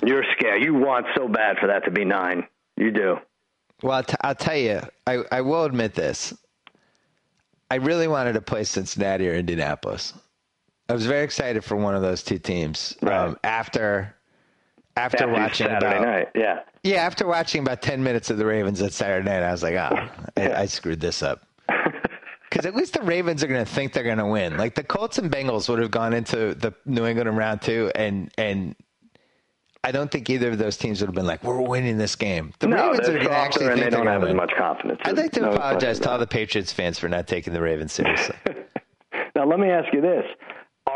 [0.05, 0.63] You're scared.
[0.63, 2.47] You want so bad for that to be nine.
[2.77, 3.17] You do.
[3.83, 6.35] Well, I'll, t- I'll tell you, I, I will admit this.
[7.71, 10.13] I really wanted to play Cincinnati or Indianapolis.
[10.91, 12.97] I was very excited for one of those two teams.
[13.01, 13.17] Right.
[13.17, 14.15] Um, after
[14.97, 16.29] after After watching Saturday about night.
[16.35, 16.61] Yeah.
[16.83, 19.75] yeah, after watching about ten minutes of the Ravens at Saturday night, I was like,
[19.75, 21.43] oh, I, I screwed this up.
[22.51, 24.57] Because at least the Ravens are going to think they're going to win.
[24.57, 27.93] Like the Colts and Bengals would have gone into the New England in round two,
[27.95, 28.75] and and
[29.85, 32.53] I don't think either of those teams would have been like, we're winning this game.
[32.59, 35.01] The no, Ravens are going to actually think they don't have as much confidence.
[35.05, 37.93] I'd like to No apologize to all the Patriots fans for not taking the Ravens
[37.93, 38.35] seriously.
[39.37, 40.25] Now, let me ask you this.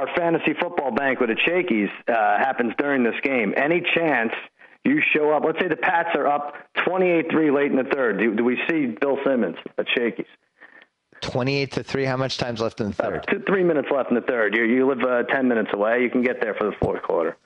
[0.01, 3.55] Our fantasy football banquet at Shakey's uh, happens during this game.
[3.57, 4.33] Any chance
[4.85, 5.45] you show up?
[5.45, 8.19] Let's say the Pats are up 28-3 late in the third.
[8.19, 10.27] Do, do we see Bill Simmons at Shakey's?
[11.21, 12.05] 28 to 3.
[12.05, 13.25] How much time's left in the third?
[13.31, 14.55] Two, three minutes left in the third.
[14.55, 16.03] You, you live uh, 10 minutes away.
[16.03, 17.37] You can get there for the fourth quarter.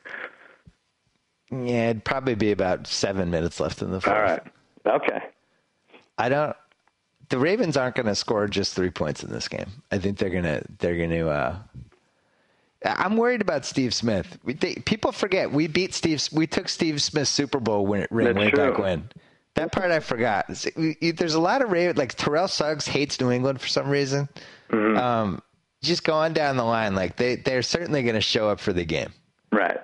[1.51, 4.17] Yeah, it'd probably be about seven minutes left in the fourth.
[4.17, 4.43] All right.
[4.87, 5.21] Okay.
[6.17, 6.57] I don't.
[7.29, 9.67] The Ravens aren't going to score just three points in this game.
[9.91, 10.63] I think they're gonna.
[10.79, 11.27] They're gonna.
[11.27, 11.59] Uh,
[12.85, 14.39] I'm worried about Steve Smith.
[14.45, 16.27] We, they, people forget we beat Steve.
[16.33, 18.71] We took Steve Smith's Super Bowl win, ring That's way true.
[18.71, 19.11] back when.
[19.55, 20.47] That part I forgot.
[20.47, 24.29] There's a lot of Raven like Terrell Suggs hates New England for some reason.
[24.71, 24.97] Mm-hmm.
[24.97, 25.43] Um,
[25.83, 28.85] just going down the line, like they they're certainly going to show up for the
[28.85, 29.13] game.
[29.51, 29.79] Right.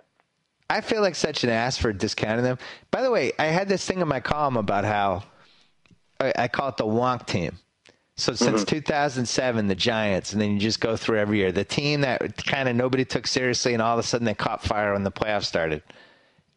[0.70, 2.58] I feel like such an ass for discounting them.
[2.90, 5.24] By the way, I had this thing in my column about how
[6.20, 7.58] I, I call it the wonk team.
[8.16, 8.76] So since mm-hmm.
[8.76, 11.50] 2007, the Giants, and then you just go through every year.
[11.50, 14.62] The team that kind of nobody took seriously, and all of a sudden they caught
[14.62, 15.82] fire when the playoffs started.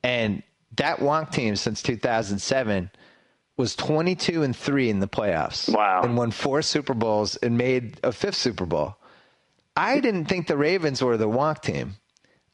[0.03, 0.43] And
[0.75, 2.91] that wonk team since 2007
[3.57, 5.73] was 22 and three in the playoffs.
[5.73, 6.01] Wow.
[6.03, 8.95] And won four Super Bowls and made a fifth Super Bowl.
[9.75, 11.95] I didn't think the Ravens were the wonk team.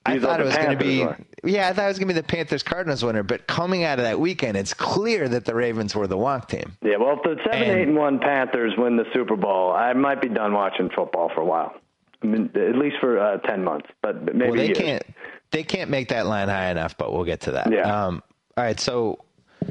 [0.05, 1.05] I thought it was going to be,
[1.49, 3.23] yeah, I thought it was going to be the Panthers Cardinals winner.
[3.23, 6.75] But coming out of that weekend, it's clear that the Ravens were the wonk team.
[6.81, 9.93] Yeah, well, if the seven, And- eight, and one Panthers win the Super Bowl, I
[9.93, 11.73] might be done watching football for a while.
[12.21, 14.77] I mean, at least for uh, ten months, but maybe Well, they years.
[14.77, 15.03] can't,
[15.51, 16.97] they can't make that line high enough.
[16.97, 17.71] But we'll get to that.
[17.71, 18.05] Yeah.
[18.05, 18.23] Um,
[18.57, 18.79] all right.
[18.79, 19.19] So,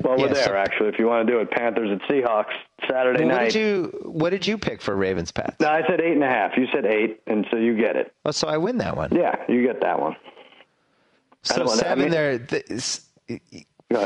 [0.02, 0.88] Well, we're yeah, there so- actually.
[0.88, 2.52] If you want to do it, Panthers at Seahawks
[2.88, 3.52] Saturday what night.
[3.52, 5.57] did you, what did you pick for Ravens Pats?
[5.61, 6.57] No, I said eight and a half.
[6.57, 8.12] You said eight, and so you get it.
[8.24, 9.11] Oh, so I win that one.
[9.14, 10.16] Yeah, you get that one.
[11.42, 12.38] So don't I seven mean- there.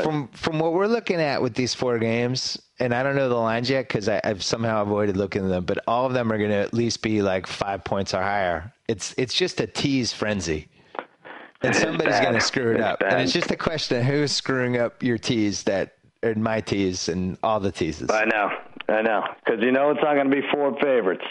[0.03, 3.35] From from what we're looking at with these four games, and I don't know the
[3.35, 6.49] lines yet because I've somehow avoided looking at them, but all of them are going
[6.49, 8.73] to at least be like five points or higher.
[8.89, 10.67] It's it's just a tease frenzy,
[11.61, 13.13] and somebody's going to screw it It's up, bad.
[13.13, 15.93] and it's just a question of who's screwing up your tease that
[16.23, 18.09] and my tease and all the teases.
[18.09, 18.49] I know,
[18.89, 21.25] I know, because you know it's not going to be four favorites.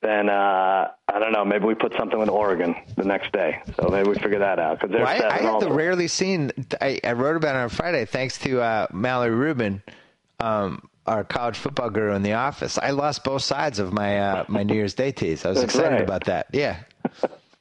[0.00, 1.44] Then uh, I don't know.
[1.44, 3.62] Maybe we put something with Oregon the next day.
[3.80, 6.50] So maybe we figure that out because they're Well, I, I have the rarely seen.
[6.80, 9.80] I, I wrote about it on Friday, thanks to uh, Mallory Rubin,
[10.40, 12.78] um, our college football guru in the office.
[12.78, 15.44] I lost both sides of my uh, my New Year's Day tease.
[15.46, 16.02] I was That's excited right.
[16.02, 16.48] about that.
[16.52, 16.78] Yeah.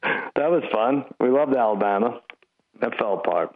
[0.04, 1.06] That was fun.
[1.20, 2.20] We loved Alabama.
[2.80, 3.56] That fell apart.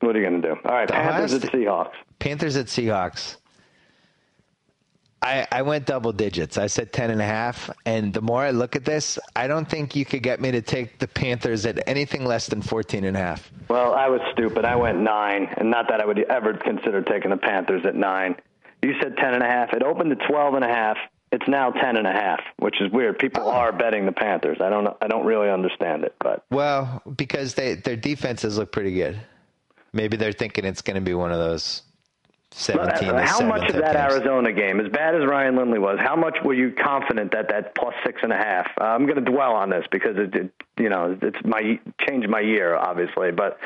[0.00, 0.54] What are you going to do?
[0.64, 1.92] All right, The Panthers at Seahawks.
[2.18, 3.36] Panthers at Seahawks.
[5.20, 6.58] I, I went double digits.
[6.58, 7.70] I said 10 and a half.
[7.86, 10.62] And the more I look at this, I don't think you could get me to
[10.62, 13.50] take the Panthers at anything less than 14 and a half.
[13.68, 14.64] Well, I was stupid.
[14.64, 18.36] I went nine, and not that I would ever consider taking the Panthers at nine.
[18.82, 19.72] You said ten and a half.
[19.72, 20.96] It opened at twelve and a half.
[21.30, 23.18] It's now ten and a half, which is weird.
[23.18, 23.50] People Oh.
[23.52, 24.58] are betting the Panthers.
[24.60, 24.88] I don't.
[25.02, 29.20] I don't really understand it, but Well, because they their defenses look pretty good.
[29.92, 31.82] Maybe they're thinking it's going to be one of those
[32.50, 34.12] 17 to how much of that games.
[34.14, 37.74] Arizona game, as bad as Ryan Lindley was, how much were you confident that that
[37.74, 38.66] plus six and a half?
[38.80, 42.28] Uh, I'm going to dwell on this because it, it, you know, it's my changed
[42.28, 43.58] my year, obviously, but.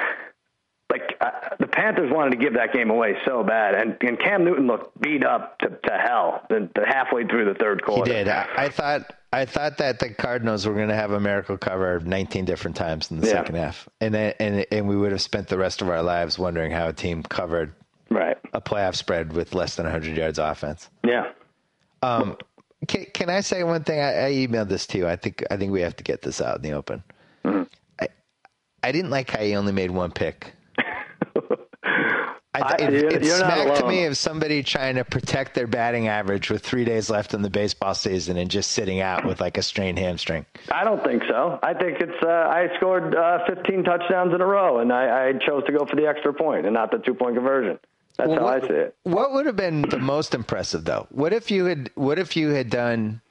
[0.92, 4.44] Like uh, the Panthers wanted to give that game away so bad, and, and Cam
[4.44, 8.12] Newton looked beat up to, to hell the, the halfway through the third quarter.
[8.12, 8.28] He did.
[8.28, 11.98] I, I thought I thought that the Cardinals were going to have a miracle cover
[12.00, 13.32] 19 different times in the Yeah.
[13.32, 16.38] second half, and then- and and we would have spent the rest of our lives
[16.38, 17.72] wondering how a team covered
[18.10, 18.36] Right.
[18.52, 20.90] a playoff spread with less than 100 yards offense.
[21.02, 21.30] Yeah.
[22.02, 22.36] Um,
[22.86, 23.98] can, can I say one thing?
[24.00, 25.08] I, I emailed this to you.
[25.08, 27.02] I think I think we have to get this out in the open.
[27.46, 27.62] Mm-hmm.
[27.98, 28.08] I
[28.82, 30.52] I didn't like how he only made one pick.
[32.54, 36.62] I, it it smacked to me of somebody trying to protect their batting average with
[36.62, 39.98] three days left in the baseball season and just sitting out with like a strained
[39.98, 40.44] hamstring.
[40.70, 41.58] I don't think so.
[41.62, 42.22] I think it's.
[42.22, 45.86] Uh, I scored uh, 15 touchdowns in a row, and I, I chose to go
[45.86, 47.78] for the extra point and not the two point conversion.
[48.18, 48.96] That's Well, how what, I see it.
[49.04, 51.06] What would have been the most impressive though?
[51.10, 53.22] What if you had what if you had done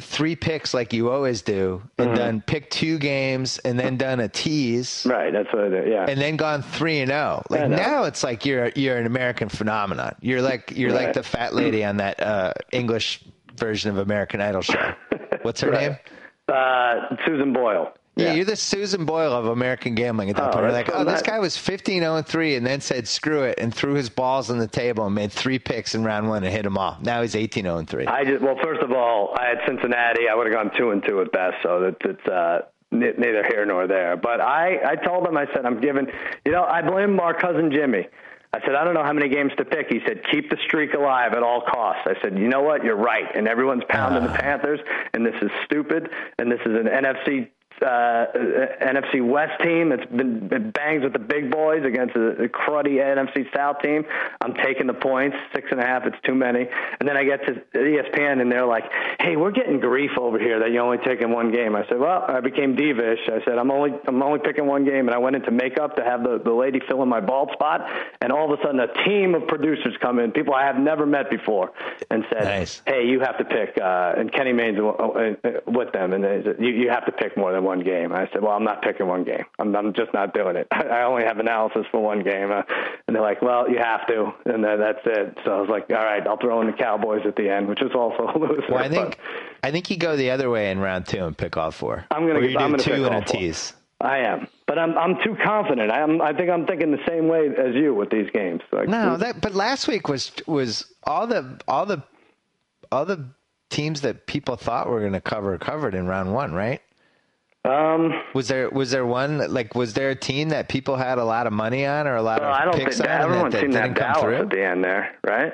[0.00, 4.28] three picks like you always do, and done pick two games, and then done a
[4.28, 5.32] tease, Right.
[5.32, 5.88] That's what I did.
[5.88, 6.06] Yeah.
[6.08, 7.42] and then gone three and zero.
[7.50, 7.76] Like know.
[7.76, 10.14] now, it's like you're you're an American phenomenon.
[10.20, 13.22] You're like you're like the fat lady on that uh, English
[13.56, 14.92] version of American Idol show.
[15.42, 15.96] What's her name?
[16.48, 17.92] uh, Susan Boyle.
[18.20, 20.64] Yeah, you're the Susan Boyle of American gambling at that Oh, point.
[20.64, 23.74] You're like, oh, this guy was 15 0 3 and then said screw it and
[23.74, 26.62] threw his balls on the table and made three picks in round one and hit
[26.64, 26.98] them all.
[27.02, 28.06] Now he's 18 0 3.
[28.06, 30.28] I just well, first of all, I had Cincinnati.
[30.28, 33.64] I would have gone two and two at best, so that it's uh, neither here
[33.64, 34.16] nor there.
[34.16, 36.06] But I, I told him, I said, I'm giving.
[36.44, 38.06] You know, I blame our cousin Jimmy.
[38.52, 39.86] I said, I don't know how many games to pick.
[39.88, 42.02] He said, keep the streak alive at all costs.
[42.06, 42.82] I said, you know what?
[42.82, 43.26] You're right.
[43.36, 44.80] And everyone's pounding the Panthers,
[45.14, 46.10] and this is stupid.
[46.36, 47.48] And this is an NFC
[47.82, 48.26] uh,
[48.82, 52.96] NFC West team that's been, been bangs with the big boys against a, a cruddy
[52.98, 54.04] NFC South team.
[54.40, 56.06] I'm taking the points, six and a half.
[56.06, 56.66] It's too many.
[57.00, 58.84] And then I get to ESPN and they're like,
[59.20, 62.24] "Hey, we're getting grief over here that you only taking one game." I said, "Well,
[62.26, 65.36] I became divish." I said, "I'm only I'm only picking one game," and I went
[65.36, 67.88] into makeup to have the the lady fill in my bald spot.
[68.20, 71.06] And all of a sudden, a team of producers come in, people I have never
[71.06, 71.72] met before,
[72.10, 72.82] and said, Nice.
[72.86, 76.42] "Hey, you have to pick." Uh, and Kenny Mayne's uh, uh, with them, and they
[76.44, 78.12] said, you you have to pick more than one game.
[78.12, 79.44] I said, "Well, I'm not picking one game.
[79.60, 80.66] I'm I'm just not doing it.
[80.72, 82.62] I only have analysis for one game." Uh,
[83.06, 85.38] and they're like, "Well, you have to," and then that's it.
[85.44, 87.80] So I was like, "All right, I'll throw in the Cowboys at the end," which
[87.80, 88.64] is also a loser.
[88.68, 89.16] Well, I think
[89.62, 92.04] I think you go the other way in round two and pick all four.
[92.10, 93.72] I'm gonna Or get- you I'm do gonna two and a tease.
[94.02, 95.92] I am, but I'm I'm too confident.
[95.92, 98.62] I'm I think I'm thinking the same way as you with these games.
[98.72, 102.02] Like, No, that but last week was was all the all the
[102.90, 103.26] all the
[103.68, 106.80] teams that people thought were going to cover covered in round one, right?
[107.64, 111.24] Um, Was there was there one like was there a team that people had a
[111.24, 113.22] lot of money on or a lot well, of I don't picks think on and
[113.24, 114.36] everyone that, that seemed to have didn't come Dallas through?
[114.44, 115.52] at the end there, right?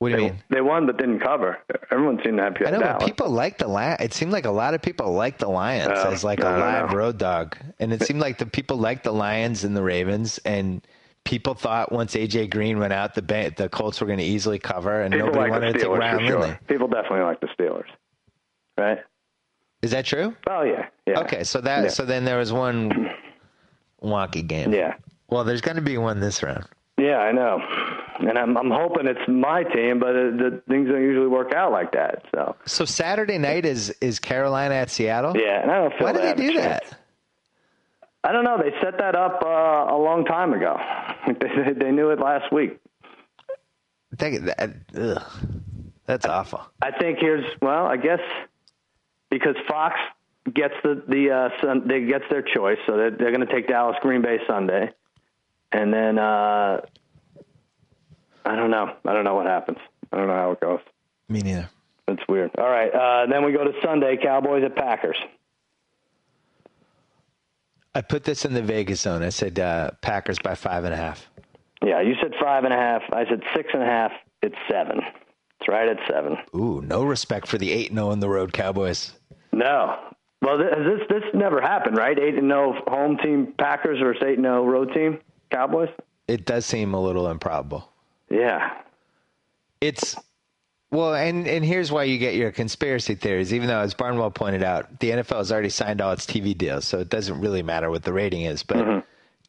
[0.00, 0.42] What do you They, mean?
[0.50, 1.58] they won but didn't cover.
[1.92, 2.96] Everyone seemed to have I know, Dallas.
[2.98, 4.00] but people like the Lions.
[4.00, 6.58] It seemed like a lot of people like the Lions Oh, as like I a
[6.58, 6.96] live know.
[6.96, 10.84] road dog, and it seemed like the people liked the Lions and the Ravens, and
[11.24, 14.58] people thought once AJ Green went out, the ba- the Colts were going to easily
[14.58, 16.60] cover, and People nobody like wanted to take Ryan sure.
[16.66, 17.86] People definitely like the Steelers,
[18.76, 18.98] right?
[19.84, 20.34] Is that true?
[20.48, 21.20] Oh yeah, yeah.
[21.20, 21.88] Okay, so that Yeah.
[21.90, 23.10] so then there was one
[24.02, 24.72] wonky game.
[24.72, 24.94] Yeah,
[25.28, 26.64] Well, there's going to be one this round.
[26.98, 27.60] yeah, I know,
[28.20, 31.70] and I'm I'm hoping it's my team, but it, the things don't usually work out
[31.72, 32.24] like that.
[32.34, 35.36] So So Saturday night is is Carolina at Seattle.
[35.36, 36.88] yeah, and I don't feel Why did they do chance.
[36.90, 36.98] that?
[38.26, 38.56] I don't know.
[38.56, 40.78] They set that up uh, a long time ago.
[41.40, 42.78] they, they knew it last week.
[44.16, 45.22] That, that, ugh,
[46.06, 46.62] that's awful.
[46.80, 48.20] I think here's well, I guess
[49.34, 49.96] because Fox
[50.52, 53.66] gets the the uh, sun, they gets their choice, so they're, they're going to take
[53.68, 54.90] Dallas Green Bay Sunday,
[55.72, 56.80] and then uh,
[58.44, 58.94] I don't know.
[59.04, 59.78] I don't know what happens.
[60.12, 60.80] I don't know how it goes.
[61.28, 61.68] Me neither.
[62.06, 62.52] It's weird.
[62.58, 65.16] All right, uh, then we go to Sunday, Cowboys at Packers.
[67.94, 69.22] I put this in the Vegas zone.
[69.22, 71.28] I said uh, Packers by five and a half.
[71.82, 73.02] Yeah, you said five and a half.
[73.12, 74.12] I said six and a half.
[74.42, 75.00] It's seven.
[75.64, 76.36] It's right at seven.
[76.54, 79.14] Ooh, no respect for the eight and oh zero on the road Cowboys.
[79.50, 79.98] No.
[80.42, 82.18] Well, th- this this never happened, right?
[82.18, 85.88] Eight and no home team Packers versus eight and no road team Cowboys.
[86.28, 87.88] It does seem a little improbable.
[88.30, 88.72] Yeah.
[89.80, 90.16] It's
[90.90, 93.54] well, and and here's why you get your conspiracy theories.
[93.54, 96.84] Even though, as Barnwell pointed out, the NFL has already signed all its TV deals,
[96.84, 98.62] so it doesn't really matter what the rating is.
[98.62, 98.98] But mm-hmm.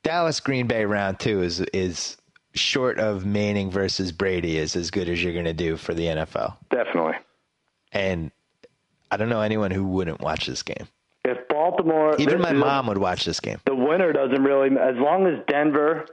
[0.01, 2.15] Dallas Green Bay round two is is
[2.55, 6.03] short of Manning versus Brady is as good as you're going to do for the
[6.05, 6.55] NFL.
[6.71, 7.15] Definitely.
[7.91, 8.31] And
[9.11, 10.87] I don't know anyone who wouldn't watch this game.
[11.23, 13.59] If Baltimore, Even my mom would watch this game.
[13.65, 16.05] the winner doesn't really, as long as Denver,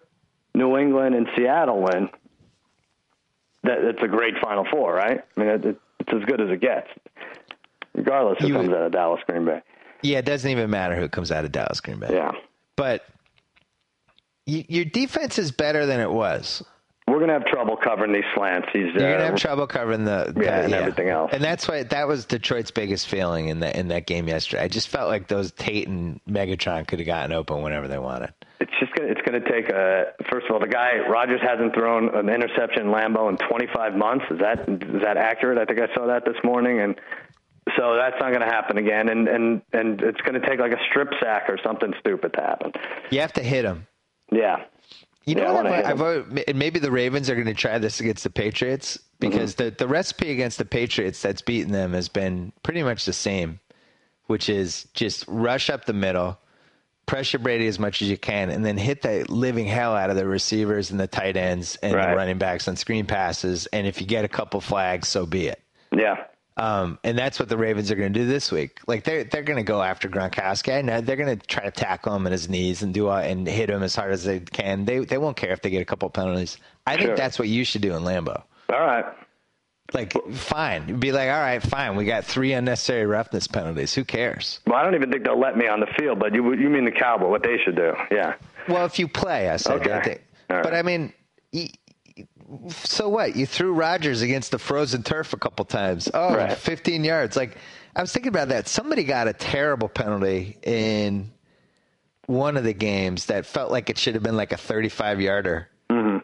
[0.54, 2.08] New England, and Seattle win,
[3.64, 5.20] that it's a great Final Four, right?
[5.36, 6.88] I mean, it, it, it's as good as it gets,
[7.94, 9.60] regardless who You- comes out of Dallas, Green Bay.
[10.02, 12.08] Yeah, it doesn't even matter who comes out of Dallas Green Bay.
[12.10, 12.32] Yeah,
[12.74, 13.04] But
[14.46, 16.62] y- your defense is better than it was.
[17.08, 18.68] we're gonna have trouble covering these slants.
[18.72, 21.30] These You're uh, gonna have trouble covering the, Yeah, the- and everything else.
[21.34, 24.62] and that's why that was Detroit's biggest failing in that in that game yesterday.
[24.62, 28.32] I just felt like those Tate and Megatron could have gotten open whenever they wanted.
[28.60, 30.12] It's just gonna, it's going to take a.
[30.30, 34.24] First of all, the guy Rodgers hasn't thrown an interception in Lambeau in 25 months.
[34.30, 35.58] Is that is that accurate?
[35.58, 36.94] I think I saw that this morning, and
[37.76, 39.08] so that's not going to happen again.
[39.08, 42.40] And and and it's going to take like a strip sack or something stupid to
[42.40, 42.70] happen.
[43.10, 43.88] You have to hit them.
[44.32, 44.64] Yeah,
[45.26, 45.66] You know Yeah, what?
[45.66, 49.54] I've, I've, and maybe the Ravens are going to try this against the Patriots because
[49.54, 49.64] Mm-hmm.
[49.68, 53.60] the the recipe against the Patriots that's beaten them has been pretty much the same,
[54.26, 56.38] which is just rush up the middle,
[57.06, 60.16] pressure Brady as much as you can, and then hit the living hell out of
[60.16, 62.10] the receivers and the tight ends and Right.
[62.10, 63.66] the running backs on screen passes.
[63.66, 65.60] And if you get a couple flags, so be it.
[65.96, 66.24] yeah.
[66.56, 68.80] Um, and that's what the Ravens are going to do this week.
[68.86, 70.76] Like they're they're going to go after Gronkowski.
[70.76, 73.16] I know they're going to try to tackle him in his knees and do all,
[73.16, 74.84] and hit him as hard as they can.
[74.84, 76.58] They they won't care if they get a couple penalties.
[76.86, 77.06] I Sure.
[77.06, 78.42] think that's what you should do in Lambeau.
[78.70, 79.04] All right.
[79.94, 81.96] Like fine, be like, all right, fine.
[81.96, 83.94] We got three unnecessary roughness penalties.
[83.94, 84.60] Who cares?
[84.66, 86.84] Well, I don't even think they'll let me on the field, but you you mean
[86.86, 87.28] the Cowboy?
[87.28, 87.92] What they should do?
[88.10, 88.34] Yeah.
[88.68, 89.80] Well, if you play, I said.
[89.80, 89.92] Okay.
[89.92, 90.20] I think.
[90.48, 90.62] All right.
[90.62, 91.12] But I mean,
[92.68, 93.36] so what?
[93.36, 96.08] You threw Rodgers against the frozen turf a couple times.
[96.12, 96.56] Oh, Right.
[96.56, 97.36] 15 yards.
[97.36, 97.56] Like
[97.94, 98.68] I was thinking about that.
[98.68, 101.30] Somebody got a terrible penalty in
[102.26, 105.68] one of the games that felt like it should have been like a 35 yarder.
[105.90, 106.18] Mm-hmm.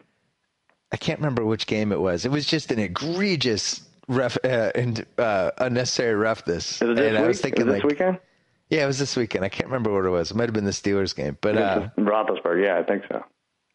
[0.91, 2.25] I can't remember which game it was.
[2.25, 6.81] It was just an egregious ref, uh, and uh, unnecessary roughness.
[6.81, 7.23] Is it this and week?
[7.23, 8.19] I was thinking like, weekend?
[8.71, 9.45] yeah, it was this weekend.
[9.45, 10.31] I can't remember what it was.
[10.31, 12.65] It might have been the Steelers game, but uh, Roethlisberger.
[12.65, 13.23] Yeah, I think so.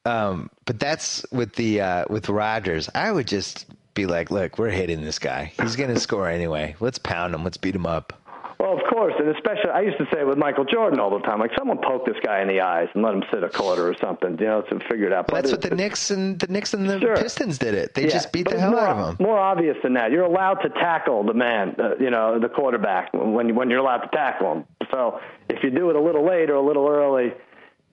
[0.04, 2.88] Um, but that's with the uh, with Rodgers.
[2.94, 5.52] I would just be like, look, we're hitting this guy.
[5.60, 6.74] He's going to score anyway.
[6.80, 7.44] Let's pound him.
[7.44, 8.12] Let's beat him up.
[8.58, 11.38] Well, of course, and especially I used to say with Michael Jordan all the time,
[11.38, 13.94] like someone poke this guy in the eyes and let him sit a quarter or
[14.00, 15.26] something, you know, to figure it out.
[15.26, 17.16] That's But what the Knicks and the Knicks and the Sure.
[17.16, 17.94] Pistons did it.
[17.94, 19.26] They Yeah, just beat the hell more, out of him.
[19.26, 20.12] More obvious than that.
[20.12, 23.98] You're allowed to tackle the man, uh, you know, the quarterback when when you're allowed
[23.98, 24.64] to tackle him.
[24.90, 27.34] So if you do it a little late or a little early,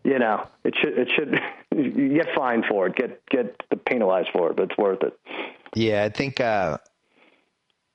[0.04, 1.40] you know, it should it should
[1.76, 5.18] you get fined for it, get get penalized for it, but it's worth it.
[5.76, 6.78] Yeah, I think uh,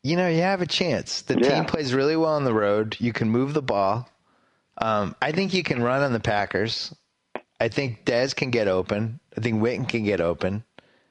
[0.03, 1.23] you know you have a chance.
[1.23, 1.49] The Yeah.
[1.55, 2.97] team plays really well on the road.
[3.01, 4.09] You can move the ball.
[4.79, 6.95] Um, I think you can run on the Packers.
[7.59, 9.19] I think Dez can get open.
[9.37, 10.63] I think Witten can get open.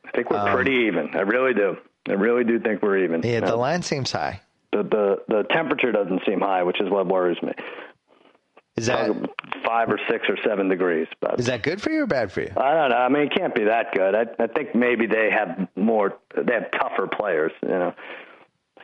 [0.06, 1.16] I think we're pretty even.
[1.16, 1.76] I really do.
[2.08, 3.16] I really do think we're even.
[3.16, 4.42] Um, Yeah, the line seems high.
[4.72, 7.52] the, the the temperature doesn't seem high, which is what worries me.
[8.78, 9.10] Is that
[9.66, 12.42] Five or six or seven degrees, but is that good for you or bad for
[12.42, 12.52] you?
[12.58, 12.98] I don't know.
[12.98, 14.14] I mean, it can't be that good.
[14.14, 16.18] I, I think maybe they have more.
[16.36, 17.94] They have tougher players, you know.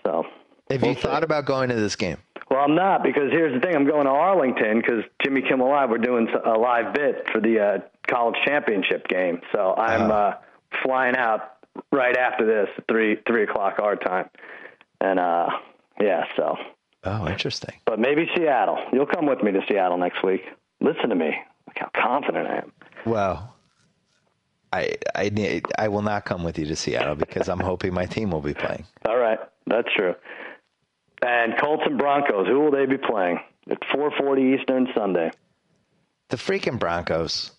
[0.06, 0.26] So,
[0.72, 1.02] Have we'll you see.
[1.02, 2.18] thought about going to this game?
[2.50, 3.76] well, I'm not because here's the thing.
[3.76, 5.90] I'm going to Arlington because Jimmy Kimmel Live.
[5.90, 7.78] We're doing a live bit for the uh,
[8.08, 9.42] college championship game.
[9.52, 10.14] So I'm Uh-huh.
[10.14, 10.38] uh,
[10.84, 11.58] flying out
[11.92, 14.30] right after this, three three o'clock our time,
[15.02, 15.50] and uh,
[16.00, 16.24] yeah.
[16.36, 16.56] So,
[17.04, 17.74] Oh, interesting.
[17.86, 18.78] but maybe Seattle.
[18.94, 20.42] You'll come with me to Seattle next week.
[20.80, 21.32] Listen to me.
[21.68, 22.72] Look how confident I am.
[23.06, 23.56] Well,
[24.72, 28.06] I I need I will not come with you to Seattle because I'm hoping my
[28.06, 28.86] team will be playing.
[29.08, 30.16] All right, that's true.
[31.24, 33.40] And Colts and Broncos, who will they be playing?
[33.70, 35.32] At 4:40 Eastern Sunday.
[36.30, 37.52] The freaking Broncos.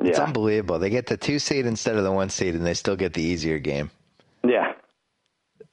[0.00, 0.78] It's Yeah, unbelievable.
[0.78, 3.22] They get the two seed instead of the one seed, and they still get the
[3.22, 3.90] easier game.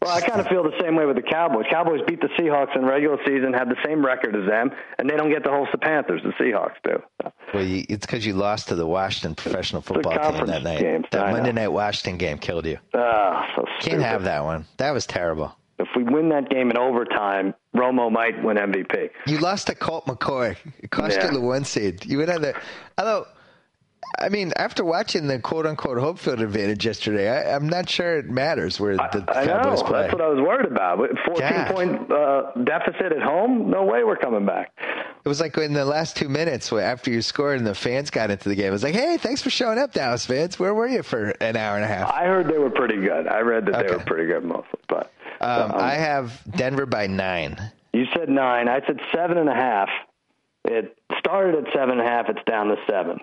[0.04, 1.66] Well, I kind of feel the same way with the Cowboys.
[1.72, 5.16] Cowboys beat the Seahawks in regular season, had the same record as them, and they
[5.16, 6.22] don't get to host the Panthers.
[6.24, 7.02] The Seahawks do.
[7.54, 10.80] Well, you, it's because you lost to the Washington professional football team that night.
[10.80, 11.38] games, that I know.
[11.38, 12.78] Monday night Washington game killed you.
[12.94, 14.66] Ah, so Can't have that one.
[14.78, 15.56] That was terrible.
[15.80, 19.10] If we win that game in overtime, Romo might win MVP.
[19.26, 20.56] You lost to Colt McCoy.
[20.80, 21.26] It cost Yeah.
[21.28, 22.06] you the one seed.
[22.06, 22.54] You would have the.
[22.98, 23.26] Although,
[24.20, 28.18] I mean, after watching the quote unquote home field advantage yesterday, I, I'm not sure
[28.18, 29.54] it matters where the I know.
[29.62, 30.02] Cowboys play.
[30.02, 30.98] That's what I was worried about.
[31.26, 31.68] 14 God.
[31.76, 34.72] point uh, deficit at home, no way we're coming back.
[35.26, 38.30] It was like in the last two minutes after you scored and the fans got
[38.30, 38.68] into the game.
[38.68, 40.60] It was like, hey, thanks for showing up, Dallas fans.
[40.60, 42.12] Where were you for an hour and a half?
[42.12, 43.28] I heard they were pretty good.
[43.28, 44.80] I read that they were pretty good mostly.
[44.90, 47.58] But Um, um, I have Denver by nine.
[47.94, 48.68] you said nine.
[48.68, 49.90] I said seven and a half.
[50.66, 52.28] It started at seven and a half.
[52.30, 53.20] It's down to seven.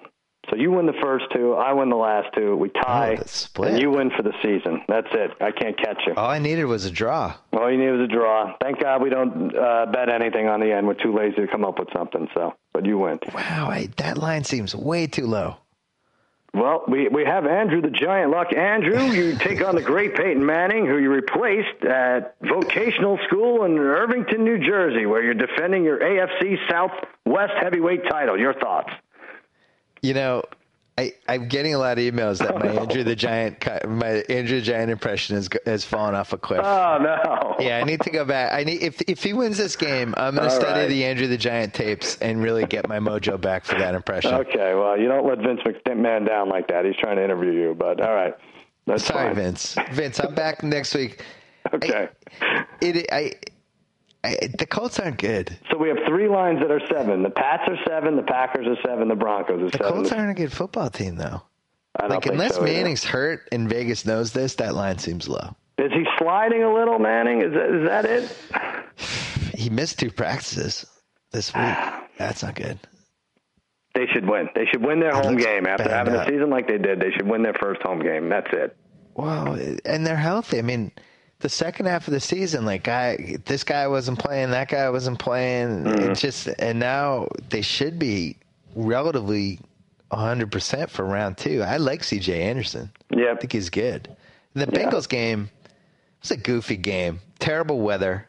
[0.48, 1.52] So you win the first two.
[1.54, 2.56] I win the last two.
[2.56, 3.72] We tie, Oh, split.
[3.72, 4.82] and you win for the season.
[4.88, 5.32] That's it.
[5.40, 6.14] I can't catch you.
[6.16, 7.34] All I needed was a draw.
[7.52, 8.54] All you needed was a draw.
[8.60, 10.86] Thank God we don't uh, bet anything on the end.
[10.86, 12.26] We're too lazy to come up with something.
[12.34, 13.18] So, but you win.
[13.34, 15.58] Wow, I, that line seems way too low.
[16.52, 18.52] Well, we, we have Andrew the Giant Luck.
[18.52, 23.78] Andrew, you take on the great Peyton Manning, who you replaced at vocational school in
[23.78, 28.36] Irvington, New Jersey, where you're defending your AFC Southwest heavyweight title.
[28.36, 28.90] Your thoughts?
[30.02, 30.42] You know,
[31.00, 34.66] I, I'm getting a lot of emails that my Andrew the Giant, my Andrew the
[34.66, 36.60] Giant impression has has fallen off a cliff.
[36.62, 37.56] Oh no!
[37.58, 38.52] yeah, I need to go back.
[38.52, 40.88] I need if if he wins this game, I'm going to study right.
[40.88, 44.34] the Andrew the Giant tapes and really get my mojo back for that impression.
[44.34, 46.84] Okay, well, you don't let Vince McMahon down like that.
[46.84, 48.34] He's trying to interview you, but all right,
[48.86, 49.36] that's Sorry, fine.
[49.36, 49.76] Vince.
[49.92, 51.24] Vince, I'm back next week.
[51.74, 52.08] Okay.
[52.80, 53.32] It, I,
[54.22, 55.56] I, the Colts aren't good.
[55.70, 57.22] So we have three lines that are seven.
[57.22, 58.16] The Pats are seven.
[58.16, 59.08] The Packers are seven.
[59.08, 59.92] The Broncos are The seven.
[59.92, 61.42] Colts aren't a good football team, though.
[61.96, 62.72] I don't Like think unless so either.
[62.72, 65.56] Manning's hurt and Vegas knows this, that line seems low.
[65.78, 67.40] is he sliding a little, Manning?
[67.42, 69.56] Is that, is that it?
[69.58, 70.86] He missed two practices
[71.32, 71.74] this week.
[72.18, 72.78] That's not good.
[73.94, 74.48] They should win.
[74.54, 76.26] They should win their home game after having up.
[76.28, 77.00] a season like they did.
[77.00, 78.28] They should win their first home game.
[78.28, 78.76] That's it.
[79.16, 79.54] Wow,
[79.84, 80.58] and they're healthy.
[80.58, 80.92] I mean,
[81.40, 85.18] the second half of the season, like guy, this guy wasn't playing, that guy wasn't
[85.18, 85.86] playing.
[85.86, 86.12] It mm-hmm.
[86.14, 88.36] just and now they should be
[88.74, 89.58] relatively
[90.08, 91.62] 100 percent for round two.
[91.62, 92.42] I like C.J.
[92.42, 92.90] Anderson.
[93.10, 93.32] Yeah.
[93.32, 94.14] I think he's good.
[94.54, 94.66] The Yeah.
[94.66, 95.50] Bengals game
[96.22, 97.20] was a goofy game.
[97.38, 98.28] Terrible weather.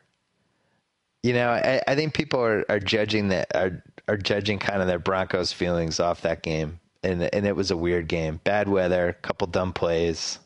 [1.24, 4.88] You know, I, I think people are, are judging that are are judging kind of
[4.88, 8.39] their Broncos feelings off that game, and and it was a weird game.
[8.43, 10.39] Bad weather, couple dumb plays.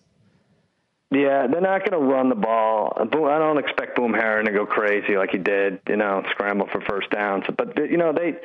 [1.15, 2.93] Yeah, they're not going to run the ball.
[3.09, 6.67] Boom- I don't expect Boom Herron to go crazy like he did, you know, scramble
[6.71, 7.45] for first downs.
[7.57, 8.35] But you know, they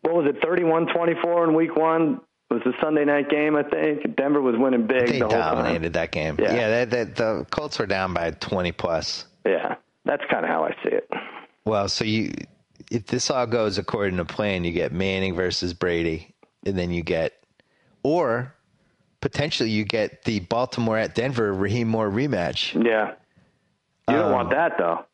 [0.00, 2.20] what was it, thirty-one twenty-four in Week One?
[2.50, 4.14] It was the Sunday night game, I think.
[4.16, 5.56] Denver was winning big They the whole time.
[5.56, 6.36] dominated that game.
[6.38, 6.54] Yeah.
[6.54, 9.26] Yeah, they, they, the Colts were down by twenty plus.
[9.46, 11.10] Yeah, that's kind of how I see it.
[11.64, 12.32] Well, so you,
[12.90, 16.34] if this all goes according to plan, you get Manning versus Brady,
[16.66, 17.32] and then you get,
[18.02, 18.54] or
[19.22, 22.74] potentially you get the Baltimore at Denver Rahim Moore rematch.
[22.74, 23.12] Yeah,
[24.08, 25.06] you don't Um, want that though.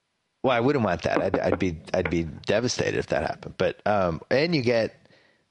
[0.43, 1.21] Well, I wouldn't want that.
[1.23, 3.55] I'd, I'd be I'd be devastated if that happened.
[3.59, 4.95] But um, and you get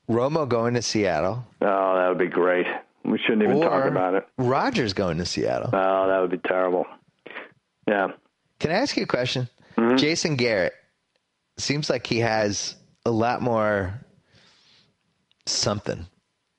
[0.09, 2.65] Romo going to Seattle, Oh, that would be great.
[3.05, 4.27] We shouldn't even talk about it.
[4.37, 5.69] Rodgers going to Seattle.
[5.71, 6.85] Oh, that would be terrible.
[7.87, 8.09] Yeah.
[8.59, 9.47] Can I ask you a question?
[9.77, 9.95] Mm-hmm.
[9.97, 10.73] Jason Garrett
[11.57, 13.93] seems like he has a lot more
[15.45, 16.05] something.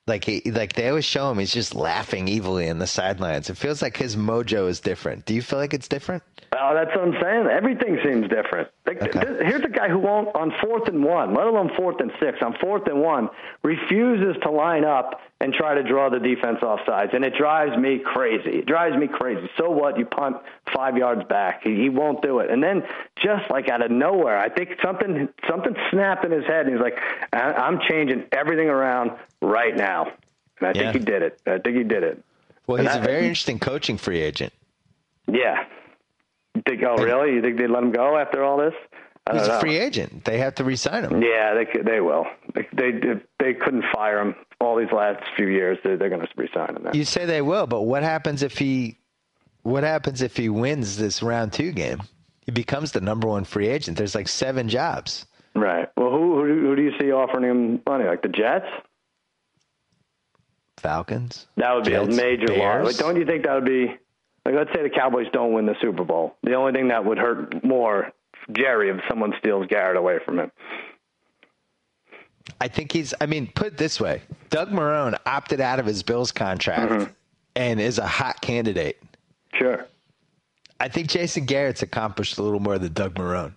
[0.08, 3.50] Like he, like they always show him, he's just laughing evilly in the sidelines.
[3.50, 5.26] It feels like his mojo is different.
[5.26, 6.22] Do you feel like it's different?
[6.58, 7.46] Oh, that's what I'm saying.
[7.46, 8.68] Everything seems different.
[8.86, 9.20] Like, Okay.
[9.20, 12.38] th- here's a guy who won't, on fourth and one, let alone fourth and six,
[12.42, 13.28] on fourth and one,
[13.62, 17.12] refuses to line up and try to draw the defense off sides.
[17.14, 18.58] And it drives me crazy.
[18.58, 19.48] It drives me crazy.
[19.56, 19.96] So what?
[19.98, 20.36] You punt
[20.74, 21.62] five yards back.
[21.62, 22.50] He, he won't do it.
[22.50, 22.82] And then
[23.22, 26.66] just like out of nowhere, I think something something snapped in his head.
[26.66, 26.98] And he's like,
[27.32, 30.12] I- I'm changing everything around right now.
[30.60, 30.90] And I Yeah.
[30.92, 31.40] think he did it.
[31.46, 32.22] I think he did it.
[32.66, 34.52] Well, And he's a I- very interesting coaching free agent.
[35.28, 35.64] Yeah.
[36.56, 37.34] You think, oh, really?
[37.34, 38.74] You think they'd let him go after all this?
[39.32, 39.60] He's a know.
[39.60, 40.24] free agent.
[40.24, 41.22] They have to re-sign him.
[41.22, 42.26] Yeah, they they will.
[42.54, 45.78] They they, they couldn't fire him all these last few years.
[45.84, 46.82] They're, they're going to resign him.
[46.84, 46.92] Now.
[46.92, 48.98] You say they will, but what happens if he?
[49.62, 52.02] What happens if he wins this round two game?
[52.40, 53.98] He becomes the number one free agent.
[53.98, 55.26] There's like seven jobs.
[55.54, 55.88] Right.
[55.96, 58.04] Well, who who do, who do you see offering him money?
[58.04, 58.66] Like the Jets?
[60.78, 61.48] Falcons.
[61.56, 62.84] That would be Jets, a major Bears.
[62.84, 62.86] loss.
[62.86, 63.96] Like, don't you think that would be?
[64.46, 66.36] Like, let's say the Cowboys don't win the Super Bowl.
[66.42, 68.12] The only thing that would hurt more
[68.52, 70.50] Jerry if someone steals Garrett away from him.
[72.60, 73.12] I think he's.
[73.20, 77.12] I mean, put it this way: Doug Marrone opted out of his Bills contract Mm-hmm.
[77.56, 79.00] and is a hot candidate.
[79.54, 79.86] Sure.
[80.80, 83.54] I think Jason Garrett's accomplished a little more than Doug Marrone.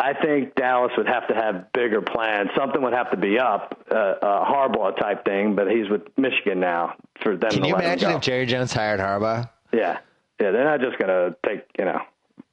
[0.00, 2.50] I think Dallas would have to have bigger plans.
[2.56, 5.54] Something would have to be up, uh, a Harbaugh type thing.
[5.56, 8.16] But he's with Michigan now for them Can to you let him imagine go.
[8.16, 9.50] if Jerry Jones hired Harbaugh?
[9.72, 9.98] Yeah,
[10.40, 12.00] yeah, they're not just going to take you know.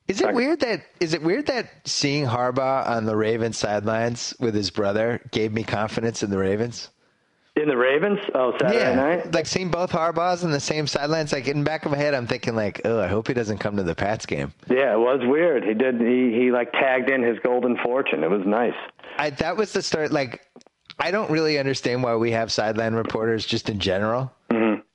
[0.08, 4.54] Is it weird that is it weird that seeing Harbaugh on the Ravens sidelines with
[4.54, 6.90] his brother gave me confidence in the Ravens?
[7.56, 8.20] In the Ravens?
[8.36, 9.34] Oh, Saturday night?
[9.34, 11.32] like seeing both Harbaughs on the same sidelines.
[11.32, 13.60] Like in the back of my head, I'm thinking like, oh, I hope he doesn't
[13.60, 14.54] come to the Pats game.
[14.70, 15.64] Yeah, it was weird.
[15.64, 16.00] He did.
[16.02, 18.24] He he like tagged in his golden fortune.
[18.24, 18.76] It was nice.
[19.18, 20.12] I that was the start.
[20.12, 20.46] Like,
[21.00, 24.32] I don't really understand why we have sideline reporters just in general.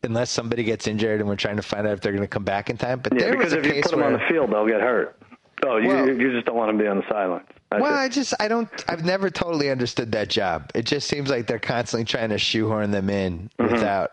[0.03, 2.45] Unless somebody gets injured and we're trying to find out if they're going to come
[2.45, 3.01] back in time.
[3.01, 4.67] But Yeah, there was because a if you put them where, on the field, they'll
[4.67, 5.17] get hurt.
[5.65, 7.45] Oh, you Well- you just don't want them to be on the sideline.
[7.71, 7.99] That's Well, it.
[7.99, 10.71] I just I don't I've never totally understood that job.
[10.75, 13.73] It just seems like they're constantly trying to shoehorn them in Mm-hmm.
[13.75, 14.13] without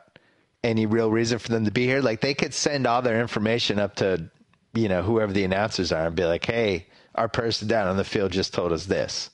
[0.63, 2.01] any real reason for them to be here.
[2.01, 4.29] Like they could send all their information up to
[4.73, 8.03] you know whoever the announcers are and be like, "Hey, our person down on the
[8.03, 9.29] field just told us this."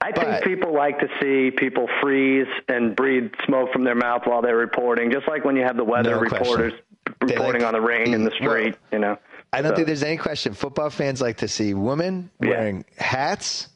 [0.00, 4.42] I think people like to see people freeze and breathe smoke from their mouth while
[4.42, 6.72] they're reporting, just like when you have the weather No reporters
[7.20, 8.76] They reporting like- on the rain in the Well, street.
[8.92, 9.16] you know,
[9.52, 10.52] I don't So- think there's any question.
[10.54, 12.50] Football fans like to see women Yeah.
[12.50, 13.68] wearing hats,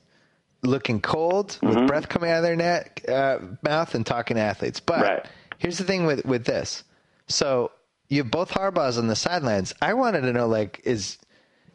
[0.63, 1.69] looking cold, Mm-hmm.
[1.69, 4.81] with breath coming out of their neck, uh, mouth, and talking to athletes.
[4.81, 5.27] But Right.
[5.59, 6.85] here's the thing with with this.
[7.29, 7.71] So
[8.09, 9.73] you have both Harbaughs on the sidelines.
[9.81, 11.17] I wanted to know, like, is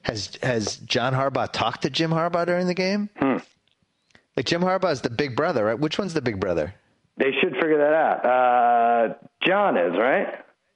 [0.03, 3.09] has has John Harbaugh talked to Jim Harbaugh during the game?
[3.17, 3.37] Hmm.
[4.37, 5.79] Like Jim Harbaugh is the big brother, right?
[5.79, 6.73] Which one's the big brother?
[7.17, 8.25] they should figure that out.
[8.25, 9.13] Uh,
[9.45, 10.27] John is right.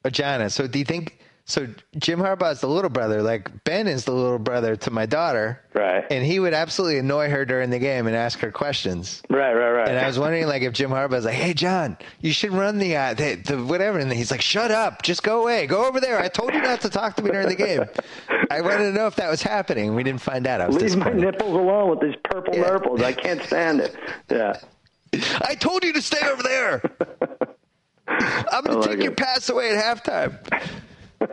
[0.06, 0.54] Or John is.
[0.54, 1.20] So do you think?
[1.50, 3.24] So Jim Harbaugh is the little brother.
[3.24, 5.60] Like Ben is the little brother to my daughter.
[5.74, 6.06] Right.
[6.12, 9.24] And he would absolutely annoy her during the game and ask her questions.
[9.32, 9.88] Right, right, right.
[9.90, 12.96] And I was wondering, like, if Jim Harbaugh's like, "Hey, John, you should run the,
[12.96, 16.20] uh, the, the whatever," and he's like, "Shut up, just go away, go over there.
[16.20, 17.84] I told you not to talk to me during the game."
[18.52, 19.96] I wanted to know if that was happening.
[19.96, 20.62] We didn't find out.
[20.62, 22.62] I was Leave my nipples alone with these purple Yeah.
[22.62, 23.02] nurples.
[23.02, 23.96] I can't stand it.
[24.30, 24.54] Yeah.
[25.42, 26.82] I told you to stay over there.
[28.08, 30.38] I'm gonna like take your pass away at halftime.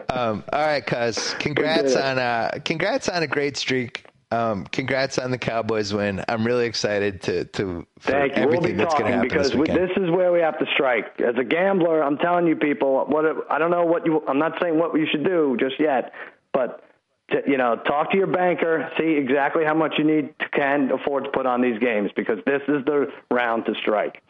[0.09, 1.35] Um, all right, cuz.
[1.39, 4.07] Congrats on uh, congrats on a great streak.
[4.33, 6.25] Um, congrats on the Cowboys win.
[6.29, 8.43] I'm really excited to to Thank you.
[8.43, 11.21] everything we'll that's going to happen because this, this, is where we have to strike.
[11.21, 14.23] As a gambler, I'm telling you, people, what I don't know what you.
[14.27, 16.13] I'm not saying what you should do just yet,
[16.53, 16.83] but
[17.31, 20.91] to, you know, talk to your banker, see exactly how much you need to can
[20.91, 24.23] afford to put on these games because this is the round to strike.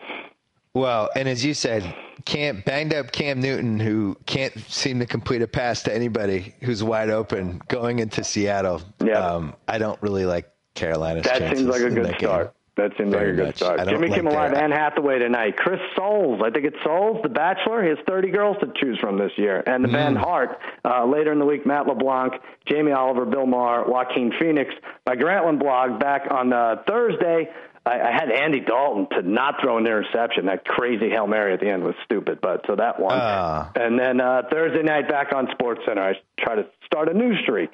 [0.77, 1.95] Well, and as you said,
[2.27, 6.85] Cam banged up Cam Newton, who can't seem to complete a pass to anybody who's
[6.85, 8.83] wide open going into Seattle.
[9.03, 11.24] Yeah, um, I don't really like Carolina's.
[11.24, 12.55] That seems like a good start.
[12.77, 13.89] That seems Very like a good start.
[13.89, 15.57] Jimmy like Kimmel Live, Anne Hathaway tonight.
[15.57, 17.83] Chris Soules, I think it's Soules, The Bachelor.
[17.83, 19.62] He has 30 girls to choose from this year.
[19.66, 19.93] And the mm.
[19.93, 22.35] Van Hart, uh, later in the week, Matt LeBlanc,
[22.66, 24.74] Jamie Oliver, Bill Maher, Joaquin Phoenix.
[25.07, 27.49] My Grantland blog back on uh, Thursday.
[27.87, 30.47] I, I had Andy Dalton to not throw an interception.
[30.47, 33.16] That crazy hail mary at the end was stupid, but so that one.
[33.16, 33.70] Uh.
[33.76, 37.37] And then uh, Thursday night back on Sports Center, I try to start a new
[37.43, 37.70] streak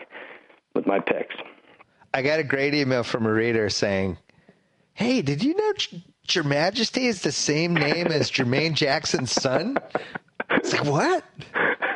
[0.74, 1.34] with my picks.
[2.12, 4.18] I got a great email from a reader saying,
[4.92, 5.72] "Hey, did you know
[6.30, 9.78] Your Majesty is the same name as Jermaine Jackson's son?"
[10.50, 11.24] It's like what?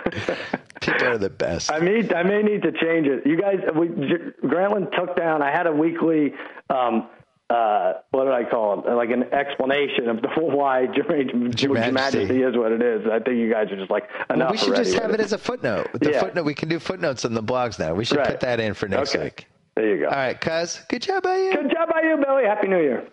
[0.81, 1.71] People are the best.
[1.71, 3.27] I may I may need to change it.
[3.27, 5.43] You guys, we, Grantland took down.
[5.43, 6.33] I had a weekly
[6.71, 7.09] um,
[7.49, 8.93] uh, what did I call it?
[8.93, 13.07] Like an explanation of the why Jermaine, Majesty is what it is.
[13.07, 14.39] I think you guys are just like enough.
[14.39, 15.89] Well, we should just have it as a footnote.
[15.93, 16.21] The yeah.
[16.21, 16.45] footnote.
[16.45, 17.95] We can do footnotes on the blogs now.
[17.95, 18.29] We should right.
[18.29, 19.25] put that in for next okay.
[19.25, 19.47] week.
[19.77, 20.09] There you go.
[20.09, 20.81] All right, cuz.
[20.89, 21.53] Good job by you.
[21.53, 22.45] Good job by you, Billy.
[22.45, 23.07] Happy New Year.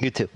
[0.00, 0.28] You too.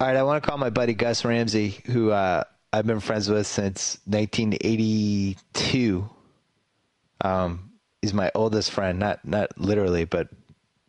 [0.00, 3.30] All right, I want to call my buddy Gus Ramsey, who uh, I've been friends
[3.30, 6.10] with since 1982.
[7.20, 7.70] Um,
[8.02, 10.28] he's my oldest friend, not not literally, but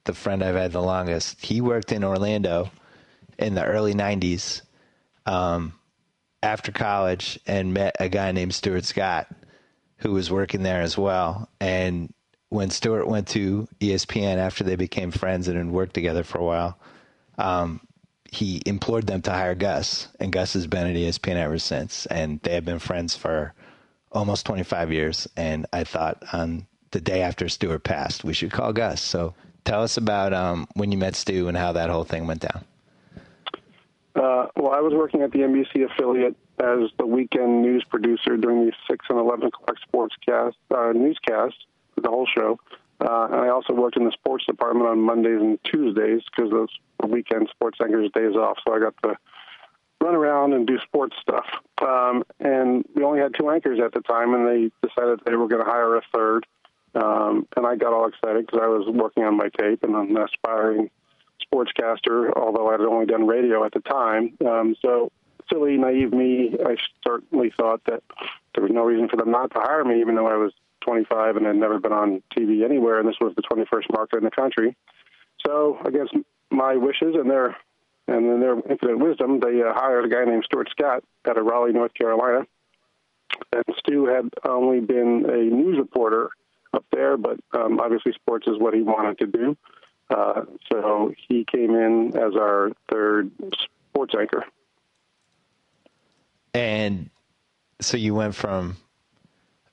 [0.06, 1.44] the friend I've had the longest.
[1.44, 2.72] He worked in Orlando
[3.38, 4.62] in the early 90s
[5.26, 5.74] um,
[6.42, 9.28] after college and met a guy named Stuart Scott
[9.98, 11.50] who was working there as well.
[11.60, 12.14] And
[12.50, 16.80] when Stuart went to ESPN after they became friends and worked together for a while,
[17.38, 17.82] um,
[18.32, 22.06] he implored them to hire Gus, and Gus has been at ESPN ever since.
[22.08, 23.54] And they have been friends for
[24.12, 25.28] almost 25 years.
[25.38, 29.02] And I thought on the day after Stuart passed, we should call Gus.
[29.02, 29.34] So
[29.66, 32.64] Tell us about um, when you met Stu and how that whole thing went down.
[34.16, 38.66] Uh, well, I was working at the NBC affiliate as the weekend news producer during
[38.66, 41.56] the 6 and 11 o'clock sportscast, uh, newscast,
[42.02, 42.60] the whole show.
[43.02, 46.70] Uh, and I also worked in the sports department on Mondays and Tuesdays because those
[47.02, 48.58] were weekend sports anchors' days off.
[48.66, 49.18] So I got to
[50.00, 51.46] run around and do sports stuff.
[51.82, 55.48] Um, and we only had two anchors at the time, and they decided they were
[55.48, 56.46] going to hire a third.
[56.96, 60.16] Um, and I got all excited because I was working on my tape and I'm
[60.16, 60.90] an aspiring
[61.44, 64.38] sportscaster, although I'd only done radio at the time.
[64.46, 65.12] Um, so,
[65.52, 68.02] silly, naive me, I certainly thought that
[68.54, 71.36] there was no reason for them not to hire me, even though I was 25
[71.36, 74.32] and had never been on TV anywhere, and this was the 21st market in the
[74.32, 74.76] country.
[75.46, 76.14] So, against
[76.50, 77.58] my wishes and their
[78.08, 81.46] and in their infinite wisdom, they uh, hired a guy named Stuart Scott out of
[81.46, 82.46] Raleigh, North Carolina.
[83.52, 86.30] And Stu had only been a news reporter
[86.76, 89.58] up there, but um, obviously sports is what he wanted to do.
[90.10, 93.32] Uh, so he came in as our third
[93.90, 94.44] sports anchor.
[96.54, 97.10] And
[97.82, 98.78] so you went from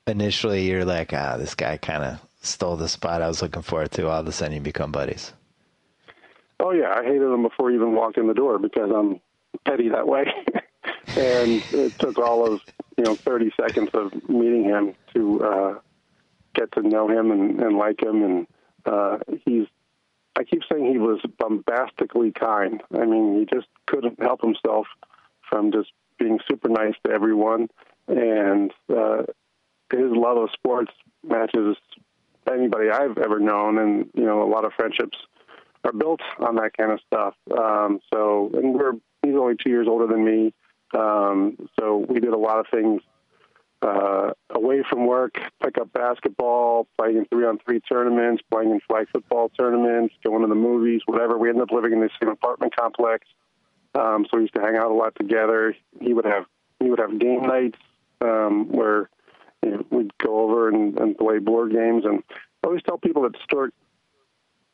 [0.07, 3.87] initially you're like, ah, this guy kind of stole the spot I was looking for
[3.87, 5.33] to all of a sudden you become buddies.
[6.59, 9.21] Oh yeah, I hated him before he even walked in the door because I'm
[9.67, 10.25] petty that way.
[11.17, 12.61] and it took all of
[12.97, 15.79] you know 30 seconds of meeting him to uh,
[16.55, 18.23] get to know him and, and like him.
[18.23, 18.47] And
[18.85, 19.67] uh, he's,
[20.37, 22.83] I keep saying he was bombastically kind.
[22.95, 24.87] I mean, he just couldn't help himself
[25.49, 27.69] from just being super nice to everyone.
[28.09, 29.23] And uh,
[29.91, 30.93] his love of sports
[31.23, 31.77] matches
[32.51, 33.79] anybody I've ever known.
[33.79, 35.19] And, you know, a lot of friendships
[35.85, 37.35] are built on that kind of stuff.
[37.57, 38.93] Um, so, and we're,
[39.23, 40.55] he's only two years older than me.
[40.95, 43.03] Um, so we did a lot of things
[43.83, 48.81] uh, away from work, pick up basketball, playing in three on three tournaments, playing in
[48.89, 51.37] flag football tournaments, going to the movies, whatever.
[51.37, 53.27] We ended up living in the same apartment complex.
[53.95, 55.75] Um, so we used to hang out a lot together.
[56.01, 56.47] He would have
[56.81, 57.79] he would have game nights
[58.21, 59.11] um, where
[59.63, 62.05] you know, we'd go over and, and play board games.
[62.05, 62.23] And
[62.63, 63.75] I always tell people that Stuart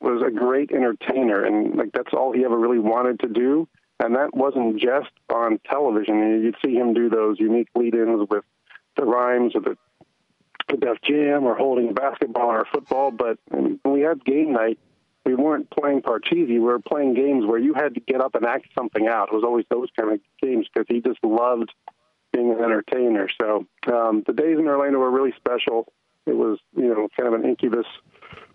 [0.00, 3.68] was a great entertainer, and like that's all he ever really wanted to do.
[4.00, 6.42] And that wasn't just on television.
[6.44, 8.44] You'd see him do those unique lead-ins with
[8.98, 9.78] the rhymes or the,
[10.68, 13.10] the Def Jam or holding basketball or football.
[13.10, 14.78] But when we had game night,
[15.24, 16.48] we weren't playing Parcheesi.
[16.48, 19.28] We were playing games where you had to get up and act something out.
[19.28, 21.72] It was always those kind of games because he just loved
[22.32, 23.28] being an entertainer.
[23.40, 25.92] So um, the days in Orlando were really special.
[26.26, 27.86] It was, you know, kind of an incubus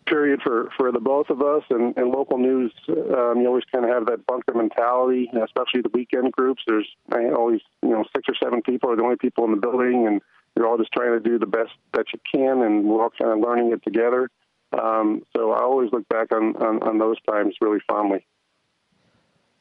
[0.06, 1.64] period for, for the both of us.
[1.70, 5.91] And, and local news, um, you always kind of have that bunker mentality, especially the
[5.93, 6.64] weekend groups.
[6.68, 10.08] There's always, you know, six or seven people are the only people in the building,
[10.08, 10.22] and
[10.56, 13.32] you're all just trying to do the best that you can, and we're all kind
[13.32, 14.30] of learning it together.
[14.74, 18.26] Um, so I always look back on, on, on those times really fondly.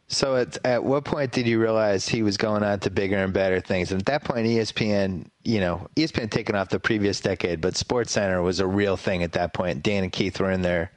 [0.09, 3.33] So at at what point did you realize he was going on to bigger and
[3.33, 3.93] better things?
[3.93, 8.13] And at that point, ESPN, you know, ESPN taken off the previous decade, but Sports
[8.13, 9.83] Center was a real thing at that point.
[9.83, 10.93] Dan and Keith were in their,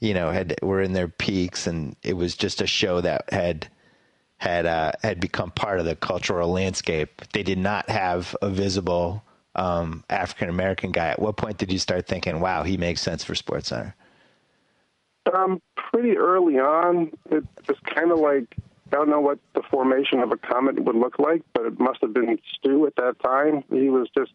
[0.00, 3.68] you know, had were in their peaks, and it was just a show that had
[4.36, 7.22] had uh, had become part of the cultural landscape.
[7.32, 9.22] They did not have a visible
[9.54, 11.08] um, African American guy.
[11.08, 13.94] At what point did you start thinking, "Wow, he makes sense for Sports Center"?
[15.32, 15.62] Um,
[15.92, 18.56] pretty early on, it was kind of like
[18.92, 22.00] I don't know what the formation of a comet would look like, but it must
[22.02, 23.64] have been Stu at that time.
[23.70, 24.32] He was just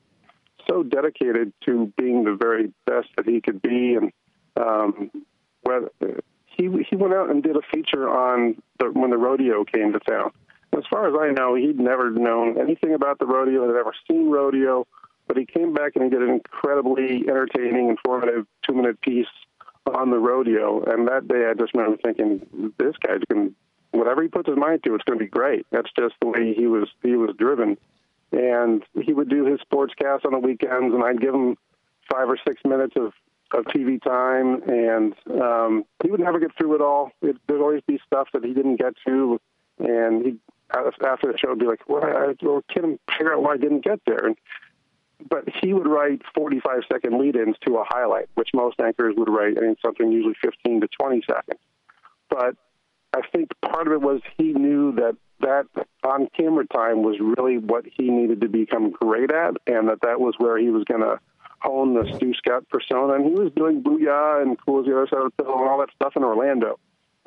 [0.67, 4.11] so dedicated to being the very best that he could be, and
[4.55, 5.11] um,
[6.45, 9.99] he he went out and did a feature on the, when the rodeo came to
[9.99, 10.31] town.
[10.75, 14.29] As far as I know, he'd never known anything about the rodeo, had never seen
[14.29, 14.85] rodeo,
[15.27, 19.27] but he came back and he did an incredibly entertaining, informative two-minute piece
[19.87, 20.83] on the rodeo.
[20.83, 23.55] And that day, I just remember thinking, this guy's going
[23.91, 25.65] whatever he puts his mind to, it's going to be great.
[25.71, 27.77] That's just the way he was he was driven.
[28.31, 31.57] And he would do his sportscast on the weekends, and I'd give him
[32.11, 33.13] five or six minutes of
[33.53, 37.11] of TV time, and um, he would never get through it all.
[37.21, 39.39] It, there'd always be stuff that he didn't get to,
[39.79, 40.37] and he
[40.73, 43.57] after the show would be like, "Well, I, well, can him figure out why I
[43.57, 44.37] didn't get there." And
[45.29, 49.29] but he would write 45 second lead ins to a highlight, which most anchors would
[49.29, 51.59] write in something usually 15 to 20 seconds.
[52.29, 52.55] But
[53.15, 55.65] I think part of it was he knew that that
[56.03, 60.19] on camera time was really what he needed to become great at, and that that
[60.19, 61.19] was where he was going to
[61.61, 63.13] hone the Stu Scott persona.
[63.13, 65.69] And he was doing Booyah and Cool as the Other Side of the Pillow and
[65.69, 66.79] all that stuff in Orlando.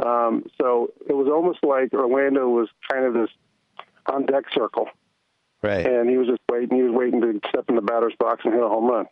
[0.04, 3.30] Um, so it was almost like Orlando was kind of this
[4.06, 4.88] on deck circle
[5.62, 5.86] Right.
[5.86, 6.76] And he was just waiting.
[6.76, 9.06] He was waiting to step in the batter's box and hit a home run.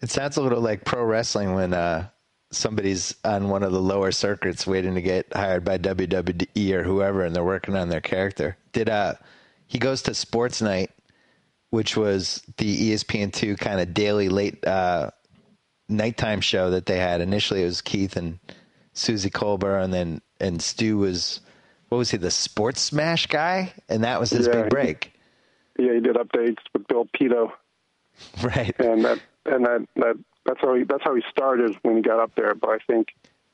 [0.00, 2.08] It sounds a little like pro wrestling when uh,
[2.50, 7.24] somebody's on one of the lower circuits waiting to get hired by WWE or whoever,
[7.24, 8.56] and they're working on their character.
[8.72, 9.14] Did uh,
[9.66, 10.90] he goes to Sports Night,
[11.68, 15.10] which was the ESPN2 kind of daily late uh,
[15.88, 17.20] nighttime show that they had.
[17.20, 18.38] Initially, it was Keith and
[18.94, 21.40] Suzy Kolber, and then and Stu was
[21.90, 25.12] what was he the Sports Smash guy, and that was his Yeah, big break.
[25.80, 27.52] Yeah, he did updates with Bill Pidto,
[28.42, 28.74] Right.
[28.78, 32.20] and that and that that that's how he that's how he started when he got
[32.20, 32.54] up there.
[32.54, 33.08] But I think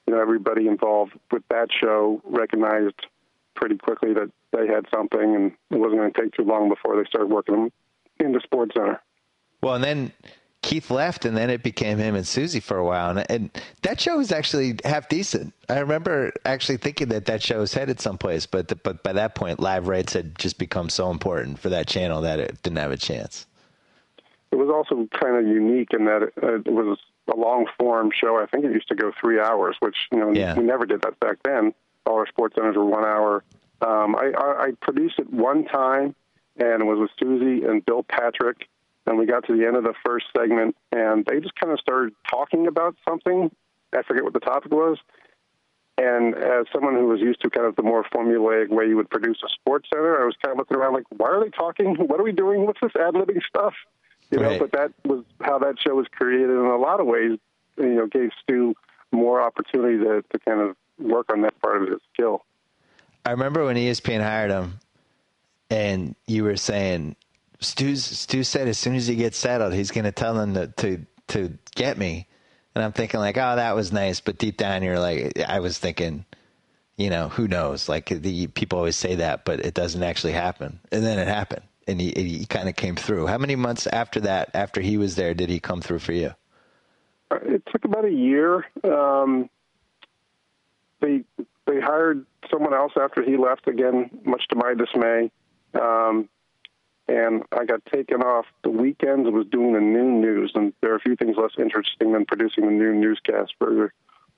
[0.06, 3.06] you know everybody involved with that show recognized
[3.54, 6.96] pretty quickly that they had something, and it wasn't going to take too long before
[6.96, 7.72] they started working him
[8.18, 9.00] into Sports Center.
[9.62, 10.12] Well, and then
[10.66, 14.00] Keith left, and then it became him and Suzy for a while, and, and that
[14.00, 15.54] show was actually half decent.
[15.68, 19.36] I remember actually thinking that that show was headed someplace, but the, but by that
[19.36, 22.90] point, live rights had just become so important for that channel that it didn't have
[22.90, 23.46] a chance.
[24.50, 26.32] It was also kind of unique in that it,
[26.66, 26.98] it was
[27.32, 28.36] a long form show.
[28.36, 30.56] I think it used to go three hours, which you know Yeah.
[30.56, 31.74] we never did that back then.
[32.06, 33.44] All our sports centers were one hour.
[33.82, 36.16] Um, I, I, I produced it one time,
[36.56, 38.66] and it was with Suzy and Bill Patrick.
[39.06, 41.78] And we got to the end of the first segment, and they just kind of
[41.78, 43.50] started talking about something.
[43.92, 44.98] I forget what the topic was.
[45.98, 49.08] And as someone who was used to kind of the more formulaic way you would
[49.08, 51.94] produce a sports center, I was kind of looking around like, why are they talking?
[51.94, 52.66] What are we doing?
[52.66, 53.72] What's this ad libbing stuff?
[54.30, 56.50] You know, but that was how that show was created.
[56.50, 57.38] In a lot of ways,
[57.78, 58.74] you know, gave Stu
[59.12, 62.44] more opportunity to, to kind of work on that part of his skill.
[63.24, 64.80] I remember when ESPN hired him,
[65.70, 67.16] and you were saying,
[67.60, 70.66] Stu's, Stu said as soon as he gets settled, he's going to tell them to,
[70.68, 72.26] to to get me.
[72.74, 75.78] And I'm thinking like, oh, that was nice, but deep down you're like, I was
[75.78, 76.26] thinking,
[76.96, 77.88] you know, who knows?
[77.88, 80.78] Like the people always say that, but it doesn't actually happen.
[80.92, 83.26] And then it happened, and he he kind of came through.
[83.26, 86.34] How many months after that, after he was there, did he come through for you?
[87.30, 88.66] Uh, It took about a year.
[88.84, 89.48] Um,
[91.00, 91.24] they
[91.66, 95.30] they hired someone else after he left again, much to my dismay.
[95.74, 96.28] Um,
[97.08, 99.26] and I got taken off the weekends.
[99.26, 102.26] And was doing the noon news, and there are a few things less interesting than
[102.26, 103.92] producing the noon newscast for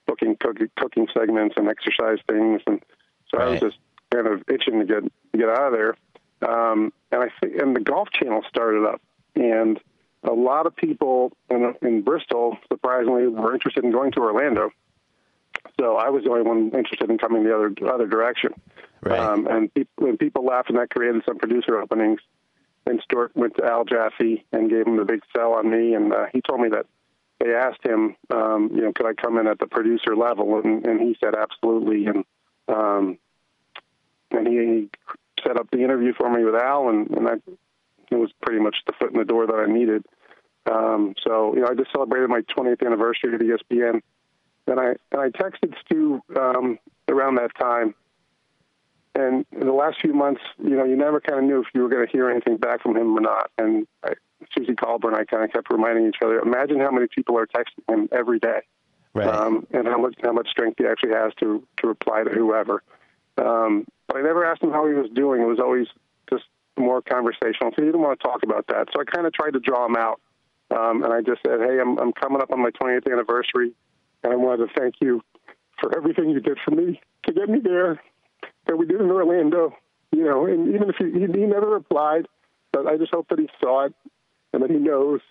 [0.05, 2.61] booking cooking, cooking segments and exercise things.
[2.65, 2.81] And
[3.29, 3.77] so I was just
[4.11, 5.95] kind of itching to get to get out of there.
[6.41, 9.01] Um, and I think, and the Golf Channel started up,
[9.35, 9.79] and
[10.23, 14.71] a lot of people in, in Bristol, surprisingly, were interested in going to Orlando.
[15.79, 18.53] So I was the only one interested in coming the other other direction.
[19.01, 19.19] Right.
[19.19, 22.19] Um, and people, and people laughed, and that created some producer openings.
[22.85, 26.13] Then Stuart went to Al Jaffe and gave him the big sell on me, and
[26.13, 26.85] uh, he told me that
[27.39, 30.85] they asked him, um, you know, could I come in at the producer level, and,
[30.85, 32.25] and he said absolutely, and
[32.67, 33.17] um,
[34.31, 34.89] and he, he
[35.43, 37.33] set up the interview for me with Al, and, and I,
[38.11, 40.05] it was pretty much the foot in the door that I needed.
[40.69, 44.01] Um, so you know, I just celebrated my 20th anniversary at ESPN,
[44.67, 46.77] and I and I texted Stu um,
[47.07, 47.95] around that time.
[49.15, 51.81] And in the last few months, you know, you never kind of knew if you
[51.81, 53.49] were going to hear anything back from him or not.
[53.57, 54.13] And I,
[54.55, 56.39] Suzy Kolber and I kind of kept reminding each other.
[56.39, 58.61] Imagine how many people are texting him every day,
[59.13, 59.27] right.
[59.27, 62.83] um, and how much how much strength he actually has to to reply to whoever.
[63.37, 65.41] Um, but I never asked him how he was doing.
[65.41, 65.87] It was always
[66.29, 66.45] just
[66.77, 67.71] more conversational.
[67.75, 68.87] So he didn't want to talk about that.
[68.93, 70.21] So I kind of tried to draw him out,
[70.71, 73.73] um, and I just said, "Hey, I'm I'm coming up on my 20th anniversary,
[74.23, 75.21] and I wanted to thank you
[75.81, 78.01] for everything you did for me to get me there
[78.67, 79.75] that we did in Orlando."
[80.11, 82.27] You know, and even if he, he, never replied,
[82.73, 83.93] but I just hope that he saw it
[84.53, 85.21] and that he knows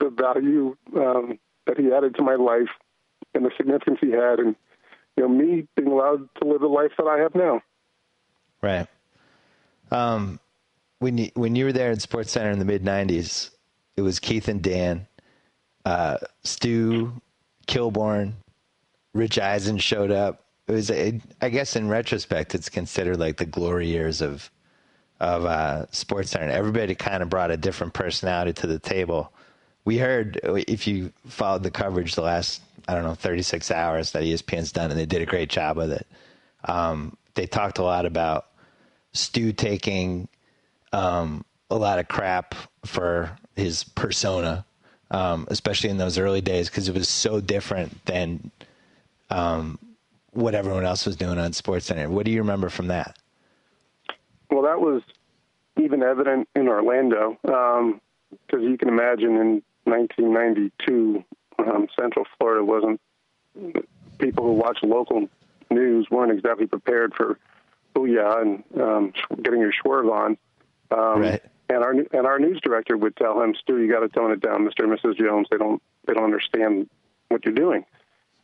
[0.00, 2.70] the value um, that he added to my life
[3.34, 4.56] and the significance he had, and
[5.16, 7.60] you know, me being allowed to live the life that I have now.
[8.62, 8.86] Right.
[9.90, 10.40] Um,
[11.00, 13.50] when you when you were there in Sports Center in the mid '90s,
[13.96, 15.06] it was Keith and Dan,
[15.84, 17.12] uh, Stu,
[17.66, 18.32] Kilborn,
[19.12, 20.43] Rich Eisen showed up.
[20.66, 24.50] It was, it, I guess, in retrospect, it's considered like the glory years of
[25.20, 26.50] of uh, Sports Center.
[26.50, 29.32] Everybody kind of brought a different personality to the table.
[29.84, 34.24] We heard if you followed the coverage the last I don't know 36 hours that
[34.24, 36.06] ESPN's done, and they did a great job with it.
[36.64, 38.46] Um, they talked a lot about
[39.12, 40.28] Stu taking
[40.92, 42.54] um, a lot of crap
[42.84, 44.64] for his persona,
[45.10, 48.50] um, especially in those early days, because it was so different than
[49.30, 49.78] um,
[50.34, 52.08] what everyone else was doing on Sports Center.
[52.08, 53.18] What do you remember from that?
[54.50, 55.02] Well, that was
[55.80, 57.92] even evident in Orlando, because
[58.52, 61.24] um, you can imagine in 1992,
[61.58, 63.00] um, Central Florida wasn't
[64.18, 65.28] people who watch local
[65.70, 67.38] news weren't exactly prepared for
[67.94, 69.12] booyah and um,
[69.42, 70.36] getting your swerve on.
[70.90, 71.42] Um, right.
[71.68, 74.40] And our and our news director would tell him, "Stu, you got to tone it
[74.40, 75.16] down, Mister and Mrs.
[75.16, 75.48] Jones.
[75.50, 76.90] They don't they don't understand
[77.28, 77.86] what you're doing."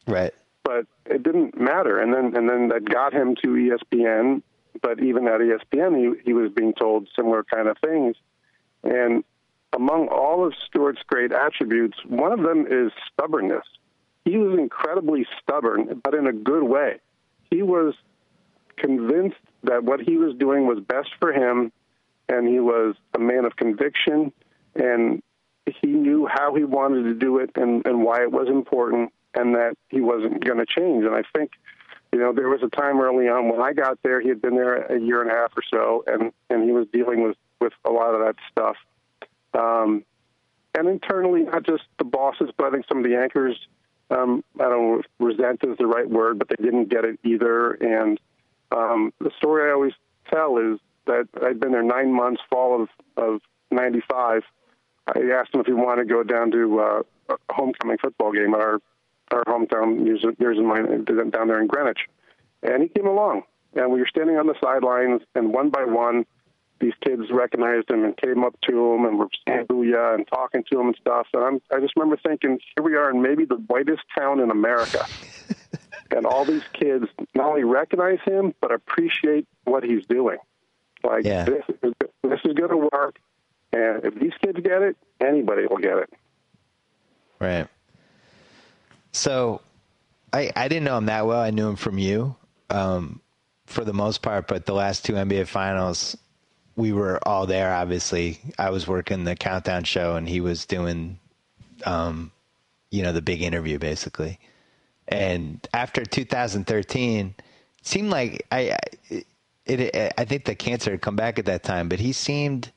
[0.07, 0.33] Right.
[0.65, 4.43] But it didn't matter, and then and then that got him to ESPN.
[4.83, 8.17] But even at ESPN, he he was being told similar kind of things,
[8.85, 9.25] and
[9.73, 13.65] among all of Stuart's great attributes, one of them is stubbornness.
[14.25, 16.99] He was incredibly stubborn, but in a good way.
[17.51, 17.95] He was
[18.77, 21.73] convinced that what he was doing was best for him,
[22.29, 24.33] and he was a man of conviction,
[24.75, 25.23] and
[25.81, 29.55] he knew how he wanted to do it and, and why it was important, and
[29.55, 31.05] that he wasn't going to change.
[31.05, 31.53] And I think,
[32.13, 34.55] you know, there was a time early on when I got there, he had been
[34.55, 37.73] there a year and a half or so, and, and he was dealing with, with
[37.85, 38.77] a lot of that stuff.
[39.55, 40.05] Um,
[40.77, 43.59] and internally, not just the bosses, but I think some of the anchors,
[44.11, 47.19] um, I don't know if resent is the right word, but they didn't get it
[47.25, 47.73] either.
[47.73, 48.21] And
[48.73, 49.95] um, the story I always
[50.33, 54.43] tell is that I'd been there nine months, fall of, of 95.
[55.09, 58.55] I asked him if he wanted to go down to uh, a homecoming football game
[58.55, 58.81] at our,
[59.33, 62.01] our hometown, years, years in mine, down there in Greenwich.
[62.63, 63.43] And he came along.
[63.75, 66.27] And we were standing on the sidelines, and one by one,
[66.81, 70.65] these kids recognized him and came up to him and were saying booyah and talking
[70.71, 71.27] to him and stuff.
[71.35, 74.51] And I'm, I just remember thinking, here we are in maybe the whitest town in
[74.51, 75.07] America.
[76.11, 77.05] and all these kids
[77.35, 80.39] not only recognize him, but appreciate what he's doing.
[81.05, 81.45] Like, yeah.
[81.45, 83.19] this, this is going to work.
[83.73, 86.11] And if these kids get it, anybody will get it.
[87.39, 87.69] Right.
[89.13, 89.61] So
[90.33, 91.41] I, I didn't know him that well.
[91.41, 92.37] I knew him from you
[92.69, 93.21] um,
[93.67, 96.17] for the most part, but the last two NBA finals,
[96.77, 97.73] we were all there.
[97.73, 101.19] Obviously, I was working the countdown show, and he was doing,
[101.85, 102.31] um,
[102.91, 104.39] you know, the big interview basically.
[105.09, 107.43] And after 2013, it
[107.87, 108.79] seemed like I,
[109.11, 109.27] it,
[109.81, 112.71] it, I think the cancer had come back at that time, but he seemed.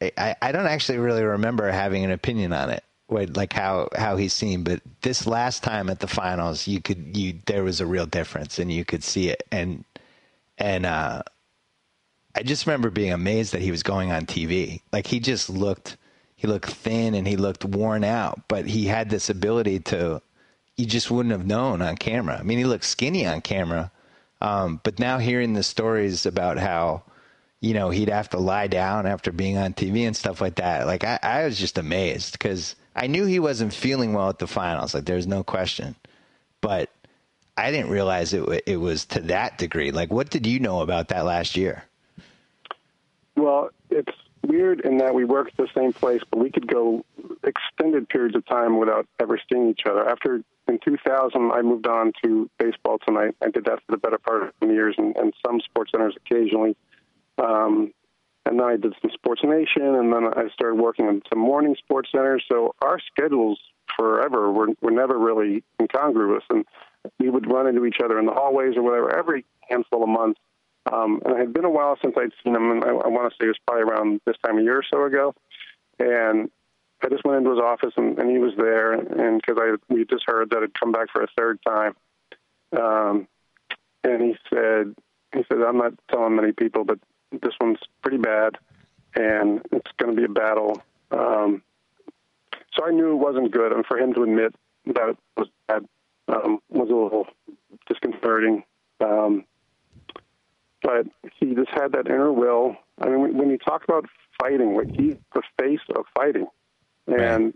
[0.00, 4.28] I, I don't actually really remember having an opinion on it, like how how he
[4.28, 4.64] seemed.
[4.64, 8.58] But this last time at the finals, you could you there was a real difference,
[8.58, 9.42] and you could see it.
[9.50, 9.84] And
[10.58, 11.22] and uh,
[12.34, 14.80] I just remember being amazed that he was going on TV.
[14.92, 15.96] Like he just looked,
[16.36, 20.22] he looked thin and he looked worn out, but he had this ability to,
[20.76, 22.38] you just wouldn't have known on camera.
[22.38, 23.90] I mean, he looked skinny on camera,
[24.40, 27.02] um, but now hearing the stories about how,
[27.60, 30.86] you know, he'd have to lie down after being on TV and stuff like that.
[30.86, 34.46] Like I, I was just amazed because I knew he wasn't feeling well at the
[34.46, 34.94] finals.
[34.94, 35.94] Like there's no question,
[36.60, 36.90] but
[37.56, 38.64] I didn't realize it.
[38.66, 39.90] It was to that degree.
[39.92, 41.84] Like, what did you know about that last year?
[43.36, 47.04] Well, it's weird in that we worked at the same place, but we could go
[47.44, 50.08] extended periods of time without ever seeing each other.
[50.08, 53.36] After in 2000, I moved on to Baseball Tonight.
[53.42, 56.16] I did that for the better part of some years, and, and some sports centers
[56.16, 56.76] occasionally.
[57.38, 57.92] Um,
[58.48, 61.76] and then I did some Sports Nation, and then I started working on some morning
[61.78, 62.42] sports centers.
[62.50, 63.58] So our schedules
[63.96, 66.64] forever were, were never really incongruous, and
[67.18, 70.40] we would run into each other in the hallways or whatever every handful of months.
[70.90, 73.30] Um, and it had been a while since I'd seen him, and I, I want
[73.30, 75.34] to say it was probably around this time a year or so ago.
[75.98, 76.50] And
[77.02, 80.06] I just went into his office, and, and he was there, and because I we
[80.06, 81.94] just heard that he'd come back for a third time,
[82.72, 83.28] um,
[84.04, 84.94] and he said,
[85.34, 86.98] he said, I'm not telling many people, but
[87.32, 88.56] this one's pretty bad,
[89.14, 90.82] and it's going to be a battle.
[91.10, 91.62] Um,
[92.74, 94.54] so I knew it wasn't good, and for him to admit
[94.86, 95.86] that it was bad
[96.28, 97.26] um, was a little
[97.88, 98.64] disconcerting.
[99.00, 99.44] Um,
[100.82, 101.06] but
[101.38, 102.76] he just had that inner will.
[103.00, 104.06] I mean, when, when you talk about
[104.40, 106.46] fighting, like he's the face of fighting,
[107.06, 107.54] and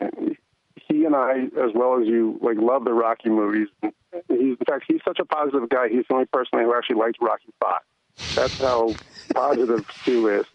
[0.00, 0.36] right.
[0.74, 3.68] he and I, as well as you, like love the Rocky movies.
[3.82, 3.92] He's
[4.28, 5.88] in fact he's such a positive guy.
[5.88, 7.80] He's the only person who actually likes Rocky Five.
[8.34, 8.94] That's how
[9.34, 10.46] positive Stu is.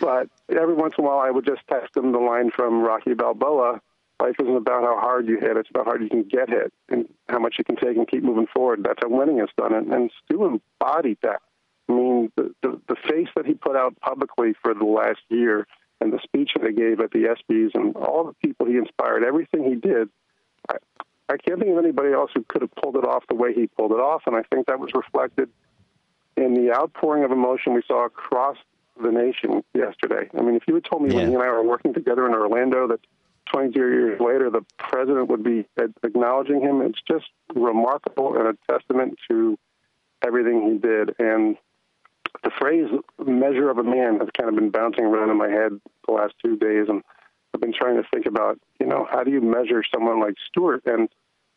[0.00, 3.14] But every once in a while, I would just text him the line from Rocky
[3.14, 3.80] Balboa
[4.20, 6.72] Life isn't about how hard you hit; it's about how hard you can get hit
[6.88, 8.82] and how much you can take and keep moving forward.
[8.82, 11.40] That's how winning is done, and, and Stu embodied that.
[11.88, 15.68] I mean, the, the the face that he put out publicly for the last year,
[16.00, 19.22] and the speech that he gave at the ESPYS, and all the people he inspired,
[19.22, 20.08] everything he did.
[20.68, 20.78] I,
[21.28, 23.68] I can't think of anybody else who could have pulled it off the way he
[23.68, 25.48] pulled it off, and I think that was reflected
[26.38, 28.56] in the outpouring of emotion we saw across
[29.02, 30.28] the nation yesterday.
[30.36, 31.16] I mean, if you had told me yeah.
[31.16, 33.00] when he and I were working together in Orlando that
[33.52, 35.66] 22 years later, the president would be
[36.02, 36.82] acknowledging him.
[36.82, 39.58] It's just remarkable and a testament to
[40.24, 41.14] everything he did.
[41.18, 41.56] And
[42.42, 42.88] the phrase
[43.24, 46.34] measure of a man has kind of been bouncing around in my head the last
[46.44, 46.86] two days.
[46.88, 47.02] And
[47.54, 50.82] I've been trying to think about, you know, how do you measure someone like Stuart?
[50.84, 51.08] And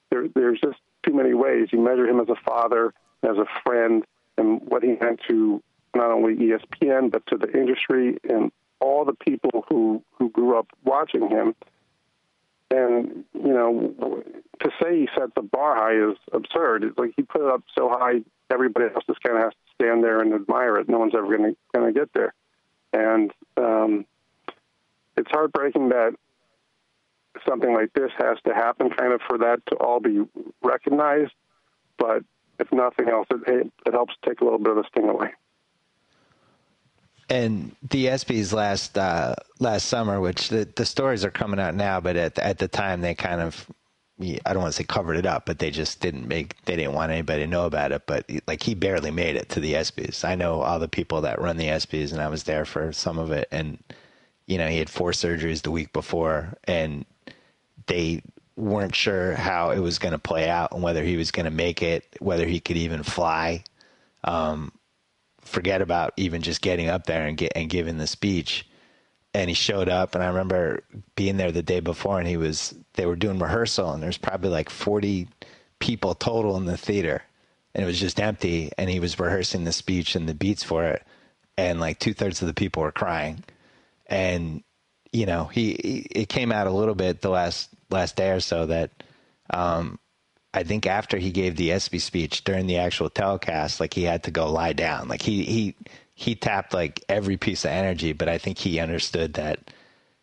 [0.09, 1.69] there, there's just too many ways.
[1.71, 4.05] You measure him as a father, as a friend,
[4.37, 5.61] and what he meant to
[5.93, 10.67] not only ESPN, but to the industry and all the people who, who grew up
[10.83, 11.55] watching him.
[12.69, 14.23] And you know,
[14.61, 16.85] to say he set the bar high is absurd.
[16.85, 19.73] It's like he put it up so high, everybody else just kind of has to
[19.75, 20.87] stand there and admire it.
[20.87, 22.33] No one's ever going to going to get there,
[22.93, 24.05] and um,
[25.17, 26.15] it's heartbreaking that
[27.47, 30.25] something like this has to happen, kind of for that to all be
[30.61, 31.33] recognized.
[31.97, 32.23] But
[32.61, 35.31] if nothing else, it, it helps take a little bit of the sting away
[37.31, 42.01] and the ESPYS last uh, last summer, which the, the stories are coming out now,
[42.01, 43.65] but at at the time they kind of
[44.21, 46.93] I don't want to say covered it up, but they just didn't make they didn't
[46.93, 48.03] want anybody to know about it.
[48.05, 50.25] But like he barely made it to the ESPYS.
[50.25, 53.17] I know all the people that run the ESPYS, and I was there for some
[53.17, 53.47] of it.
[53.49, 53.81] And
[54.45, 57.05] you know he had four surgeries the week before, and
[57.87, 58.21] they
[58.61, 61.51] weren't sure how it was going to play out and whether he was going to
[61.51, 63.63] make it, whether he could even fly.
[64.23, 64.71] Um,
[65.41, 68.67] forget about even just getting up there and get and giving the speech.
[69.33, 70.83] And he showed up, and I remember
[71.15, 74.49] being there the day before, and he was they were doing rehearsal, and there's probably
[74.49, 75.27] like 40
[75.79, 77.23] people total in the theater,
[77.73, 78.71] and it was just empty.
[78.77, 81.03] And he was rehearsing the speech and the beats for it,
[81.57, 83.43] and like two thirds of the people were crying,
[84.07, 84.63] and
[85.13, 88.39] you know he, he it came out a little bit the last last day or
[88.39, 88.91] so that
[89.49, 89.99] um,
[90.53, 94.23] I think after he gave the ESPY speech during the actual telecast, like he had
[94.23, 95.07] to go lie down.
[95.07, 95.75] Like he he
[96.13, 99.59] he tapped like every piece of energy, but I think he understood that,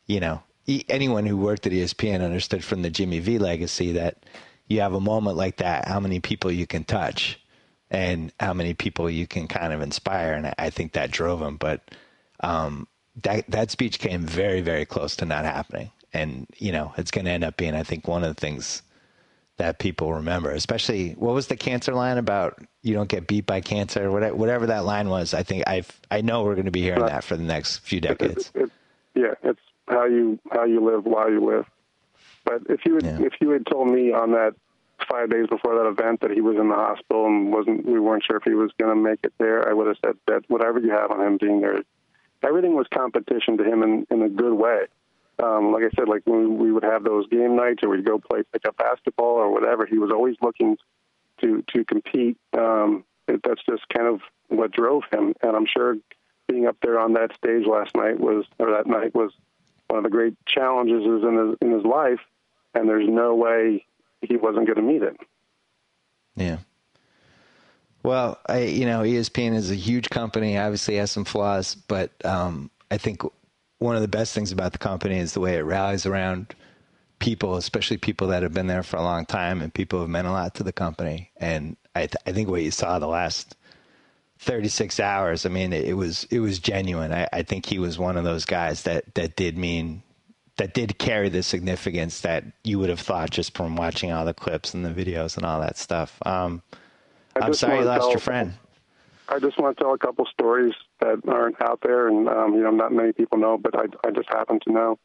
[0.07, 4.25] you know, he, anyone who worked at ESPN understood from the Jimmy V legacy that
[4.67, 7.41] you have a moment like that, how many people you can touch,
[7.91, 11.57] and how many people you can kind of inspire, and I think that drove him.
[11.57, 11.91] But
[12.41, 12.87] um,
[13.23, 17.25] that that speech came very very close to not happening, and you know it's going
[17.25, 18.83] to end up being, I think, one of the things
[19.59, 20.51] that people remember.
[20.51, 22.59] Especially, what was the cancer line about?
[22.83, 25.35] You don't get beat by cancer, whatever that line was.
[25.35, 28.01] I think I I know we're going to be hearing that for the next few
[28.01, 28.53] decades.
[29.15, 31.67] Yeah, it's how you how you live while you live.
[32.45, 33.19] But if you had, yeah.
[33.21, 34.55] if you had told me on that
[35.09, 38.25] five days before that event that he was in the hospital and wasn't we weren't
[38.25, 40.79] sure if he was going to make it there, I would have said that whatever
[40.79, 41.83] you have on him being there,
[42.43, 44.87] everything was competition to him in in a good way
[45.43, 48.19] um, like I said, like when we would have those game nights or we'd go
[48.19, 50.77] play pickup basketball or whatever, he was always looking
[51.41, 52.37] to to compete.
[52.57, 55.97] Um, that's just kind of what drove him, and I'm sure
[56.49, 59.33] being up there on that stage last night was or that night was
[59.89, 62.21] one of the great challenges in his in his life,
[62.75, 63.85] and there's no way
[64.23, 65.17] he wasn't going to meet it.
[66.37, 66.59] Yeah.
[68.03, 70.57] Well, I, you know, ESPN is a huge company.
[70.57, 73.23] Obviously, has some flaws, but um, I think
[73.79, 76.55] one of the best things about the company is the way it rallies around
[77.19, 80.27] people, especially people that have been there for a long time and people have meant
[80.27, 81.31] a lot to the company.
[81.37, 83.57] And I, th- I think what you saw the last
[84.41, 87.13] 36 hours, I mean, it, it was it was genuine.
[87.13, 90.03] I, I think he was one of those guys that that did mean
[90.57, 94.35] that did carry the significance that you would have thought just from watching all the
[94.35, 96.19] clips and the videos and all that stuff.
[96.27, 96.63] Um,
[97.41, 98.55] I'm sorry you lost tell, your friend.
[99.29, 102.63] I just want to tell a couple stories that aren't out there, and um, you
[102.63, 104.99] know, not many people know, but I, I just happen to know.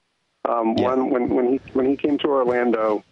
[0.47, 0.89] Um, yeah.
[0.89, 3.03] One when when he when he came to Orlando,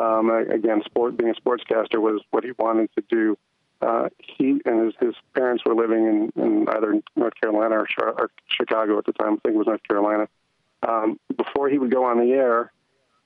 [0.00, 3.38] um, again, sport being a sportscaster was what he wanted to do.
[3.80, 8.30] Uh, he and his, his parents were living in, in either North Carolina or, or
[8.48, 9.34] Chicago at the time.
[9.34, 10.28] I think it was North Carolina.
[10.86, 12.72] Um, before he would go on the air,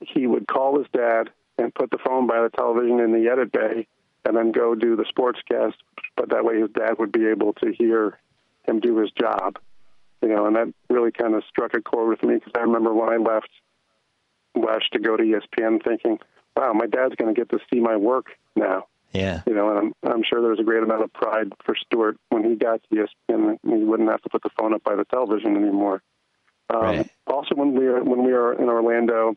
[0.00, 3.52] he would call his dad and put the phone by the television in the edit
[3.52, 3.86] bay,
[4.24, 5.74] and then go do the sportscast.
[6.16, 8.18] But that way, his dad would be able to hear
[8.66, 9.58] him do his job.
[10.22, 12.94] You know, and that really kind of struck a chord with me because I remember
[12.94, 13.48] when I left
[14.54, 16.18] WESH to go to ESPN, thinking,
[16.56, 19.42] "Wow, my dad's going to get to see my work now." Yeah.
[19.46, 22.16] You know, and I'm I'm sure there was a great amount of pride for Stuart
[22.30, 23.58] when he got to ESPN.
[23.64, 26.02] He wouldn't have to put the phone up by the television anymore.
[26.72, 27.10] Um, right.
[27.26, 29.34] Also, when we were when we were in Orlando,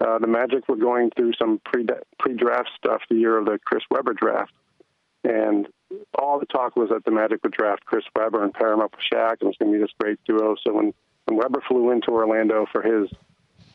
[0.00, 1.86] uh, the Magic were going through some pre
[2.18, 4.52] pre draft stuff the year of the Chris Webber draft,
[5.24, 5.66] and
[6.18, 8.92] all the talk was that the Magic would draft Chris Webber and pair him up
[8.92, 10.56] with Shaq, and it was going to be this great duo.
[10.64, 10.92] So when
[11.26, 13.10] when Webber flew into Orlando for his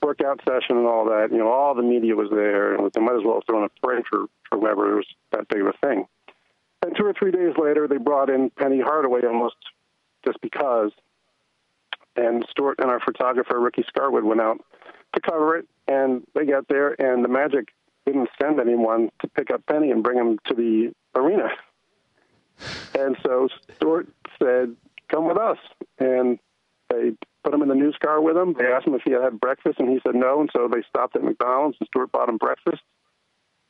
[0.02, 3.16] workout session and all that, you know, all the media was there, and they might
[3.16, 4.94] as well have thrown a parade for for Webber.
[4.94, 6.08] It was that big of a thing.
[6.84, 9.56] And two or three days later, they brought in Penny Hardaway almost
[10.26, 10.92] just because.
[12.18, 14.60] And Stuart and our photographer Ricky Scarwood went out
[15.14, 17.70] to cover it, and they got there, and the Magic
[18.06, 21.50] didn't send anyone to pick up Penny and bring him to the arena.
[22.98, 24.08] And so Stuart
[24.42, 24.76] said,
[25.10, 25.58] "Come with us,"
[26.00, 26.40] and
[26.90, 28.54] they put him in the news car with him.
[28.54, 30.42] They asked him if he had had breakfast, and he said no.
[30.42, 32.82] And so they stopped at McDonald's, and Stuart bought him breakfast.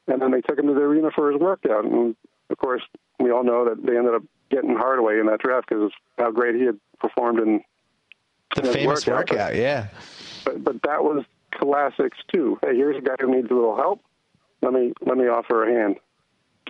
[0.07, 1.85] And then they took him to the arena for his workout.
[1.85, 2.15] And
[2.49, 2.81] of course,
[3.19, 6.31] we all know that they ended up getting Hardaway in that draft because of how
[6.31, 7.61] great he had performed in
[8.55, 9.31] the in famous workout.
[9.31, 9.55] workout.
[9.55, 9.87] Yeah.
[10.43, 11.23] But but that was
[11.53, 12.57] classic Stu.
[12.61, 14.01] Hey, here's a guy who needs a little help.
[14.61, 15.95] Let me let me offer a hand.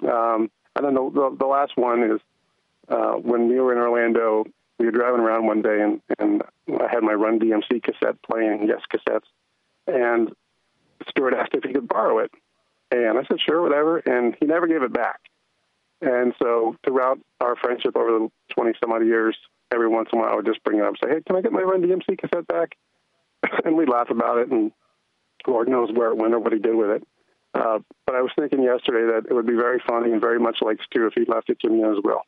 [0.08, 2.22] Um, and then the, the, the last one is
[2.90, 4.46] uh, when we were in Orlando
[4.82, 8.68] we were driving around one day and, and I had my Run DMC cassette playing,
[8.68, 9.28] yes, cassettes.
[9.86, 10.32] And
[11.08, 12.32] Stuart asked if he could borrow it.
[12.90, 13.98] And I said, sure, whatever.
[14.00, 15.20] And he never gave it back.
[16.02, 19.38] And so throughout our friendship over the 20 some odd years,
[19.72, 21.42] every once in a while I would just bring it up say, hey, can I
[21.42, 22.76] get my Run DMC cassette back?
[23.64, 24.50] and we'd laugh about it.
[24.50, 24.72] And
[25.46, 27.08] Lord knows where it went or what he did with it.
[27.54, 30.58] Uh, but I was thinking yesterday that it would be very funny and very much
[30.62, 32.24] like Stu if he left it to me as well.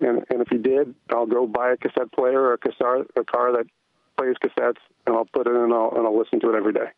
[0.00, 3.24] And, and if he did, I'll go buy a cassette player or a, cassette, a
[3.24, 3.66] car that
[4.18, 6.72] plays cassettes, and I'll put it in and I'll, and I'll listen to it every
[6.72, 6.90] day.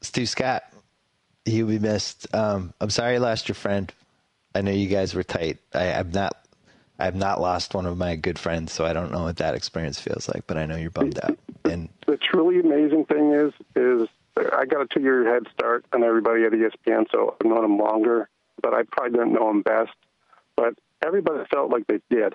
[0.00, 0.62] Stu Scott,
[1.44, 2.32] you'll be missed.
[2.34, 3.92] Um, I'm sorry you lost your friend.
[4.54, 5.58] I know you guys were tight.
[5.74, 6.36] I, I've not,
[6.98, 10.00] I've not lost one of my good friends, so I don't know what that experience
[10.00, 10.46] feels like.
[10.46, 11.38] But I know you're bummed out.
[11.64, 14.08] And the truly amazing thing is, is
[14.62, 18.28] I got a two-year head start on everybody at ESPN, so I've known him longer.
[18.62, 19.90] But I probably didn't know him best
[20.56, 22.34] but everybody felt like they did.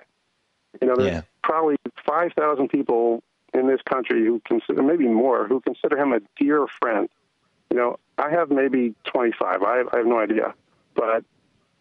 [0.82, 1.22] You know, there's yeah.
[1.44, 3.24] probably 5,000 people
[3.54, 7.10] in this country who consider, maybe more, who consider him a dear friend.
[7.72, 9.64] You know, I have maybe 25.
[9.64, 10.54] I have, I have no idea.
[10.96, 11.24] But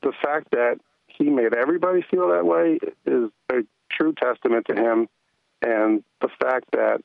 [0.02, 5.08] the fact that he made everybody feel that way is a true testament to him.
[5.62, 7.00] And the fact that,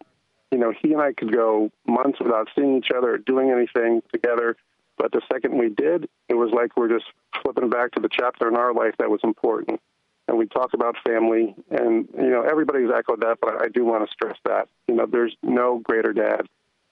[0.51, 4.01] you know, he and I could go months without seeing each other or doing anything
[4.11, 4.57] together
[5.01, 7.05] but the second we did, it was like we're just
[7.41, 9.81] flipping back to the chapter in our life that was important.
[10.27, 14.07] And we talk about family, and you know everybody's echoed that, but I do want
[14.07, 16.47] to stress that you know there's no greater dad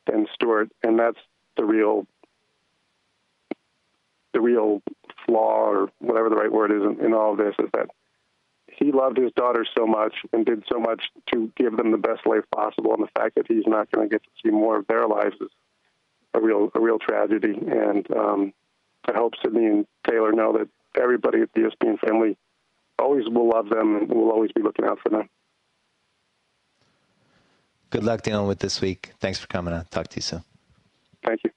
[0.08, 1.20] than Stuart, and that's
[1.56, 2.08] the real
[4.34, 4.82] the real
[5.28, 7.90] flaw or whatever the right word is in, in all of this is that
[8.80, 11.04] he loved his daughters so much and did so much
[11.34, 14.12] to give them the best life possible, and the fact that he's not going to
[14.12, 15.50] get to see more of their lives is
[16.34, 17.54] a real a real tragedy.
[17.54, 18.54] And um,
[19.06, 20.70] I hope Sydney and Taylor know that
[21.00, 22.38] everybody at the ESPN family
[22.98, 25.30] always will love them and will always be looking out for them.
[27.90, 29.14] Good luck dealing with this week.
[29.20, 29.86] Thanks for coming on.
[29.86, 30.44] Talk to you soon.
[31.26, 31.52] Thank you.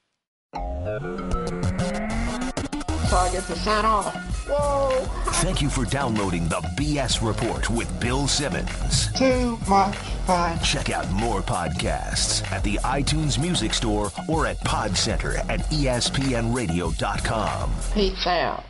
[3.12, 3.44] Target
[3.84, 4.08] off.
[4.48, 5.04] Whoa.
[5.42, 9.12] Thank you for downloading the BS Report with Bill Simmons.
[9.12, 9.94] Too much
[10.26, 10.58] fun.
[10.60, 17.70] Check out more podcasts at the iTunes Music Store or at Podcenter at ESPNRadio.com.
[17.92, 18.64] Peace out.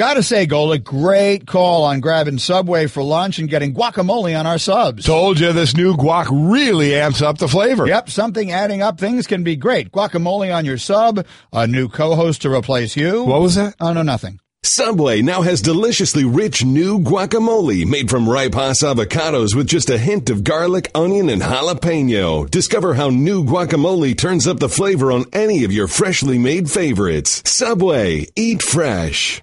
[0.00, 4.56] Gotta say, Golic, great call on grabbing Subway for lunch and getting guacamole on our
[4.56, 5.04] subs.
[5.04, 7.86] Told you this new guac really amps up the flavor.
[7.86, 9.92] Yep, something adding up things can be great.
[9.92, 13.24] Guacamole on your sub, a new co-host to replace you.
[13.24, 13.74] What was that?
[13.78, 14.40] Oh, no, nothing.
[14.62, 19.98] Subway now has deliciously rich new guacamole made from ripe Hass avocados with just a
[19.98, 22.50] hint of garlic, onion, and jalapeno.
[22.50, 27.42] Discover how new guacamole turns up the flavor on any of your freshly made favorites.
[27.44, 29.42] Subway, eat fresh.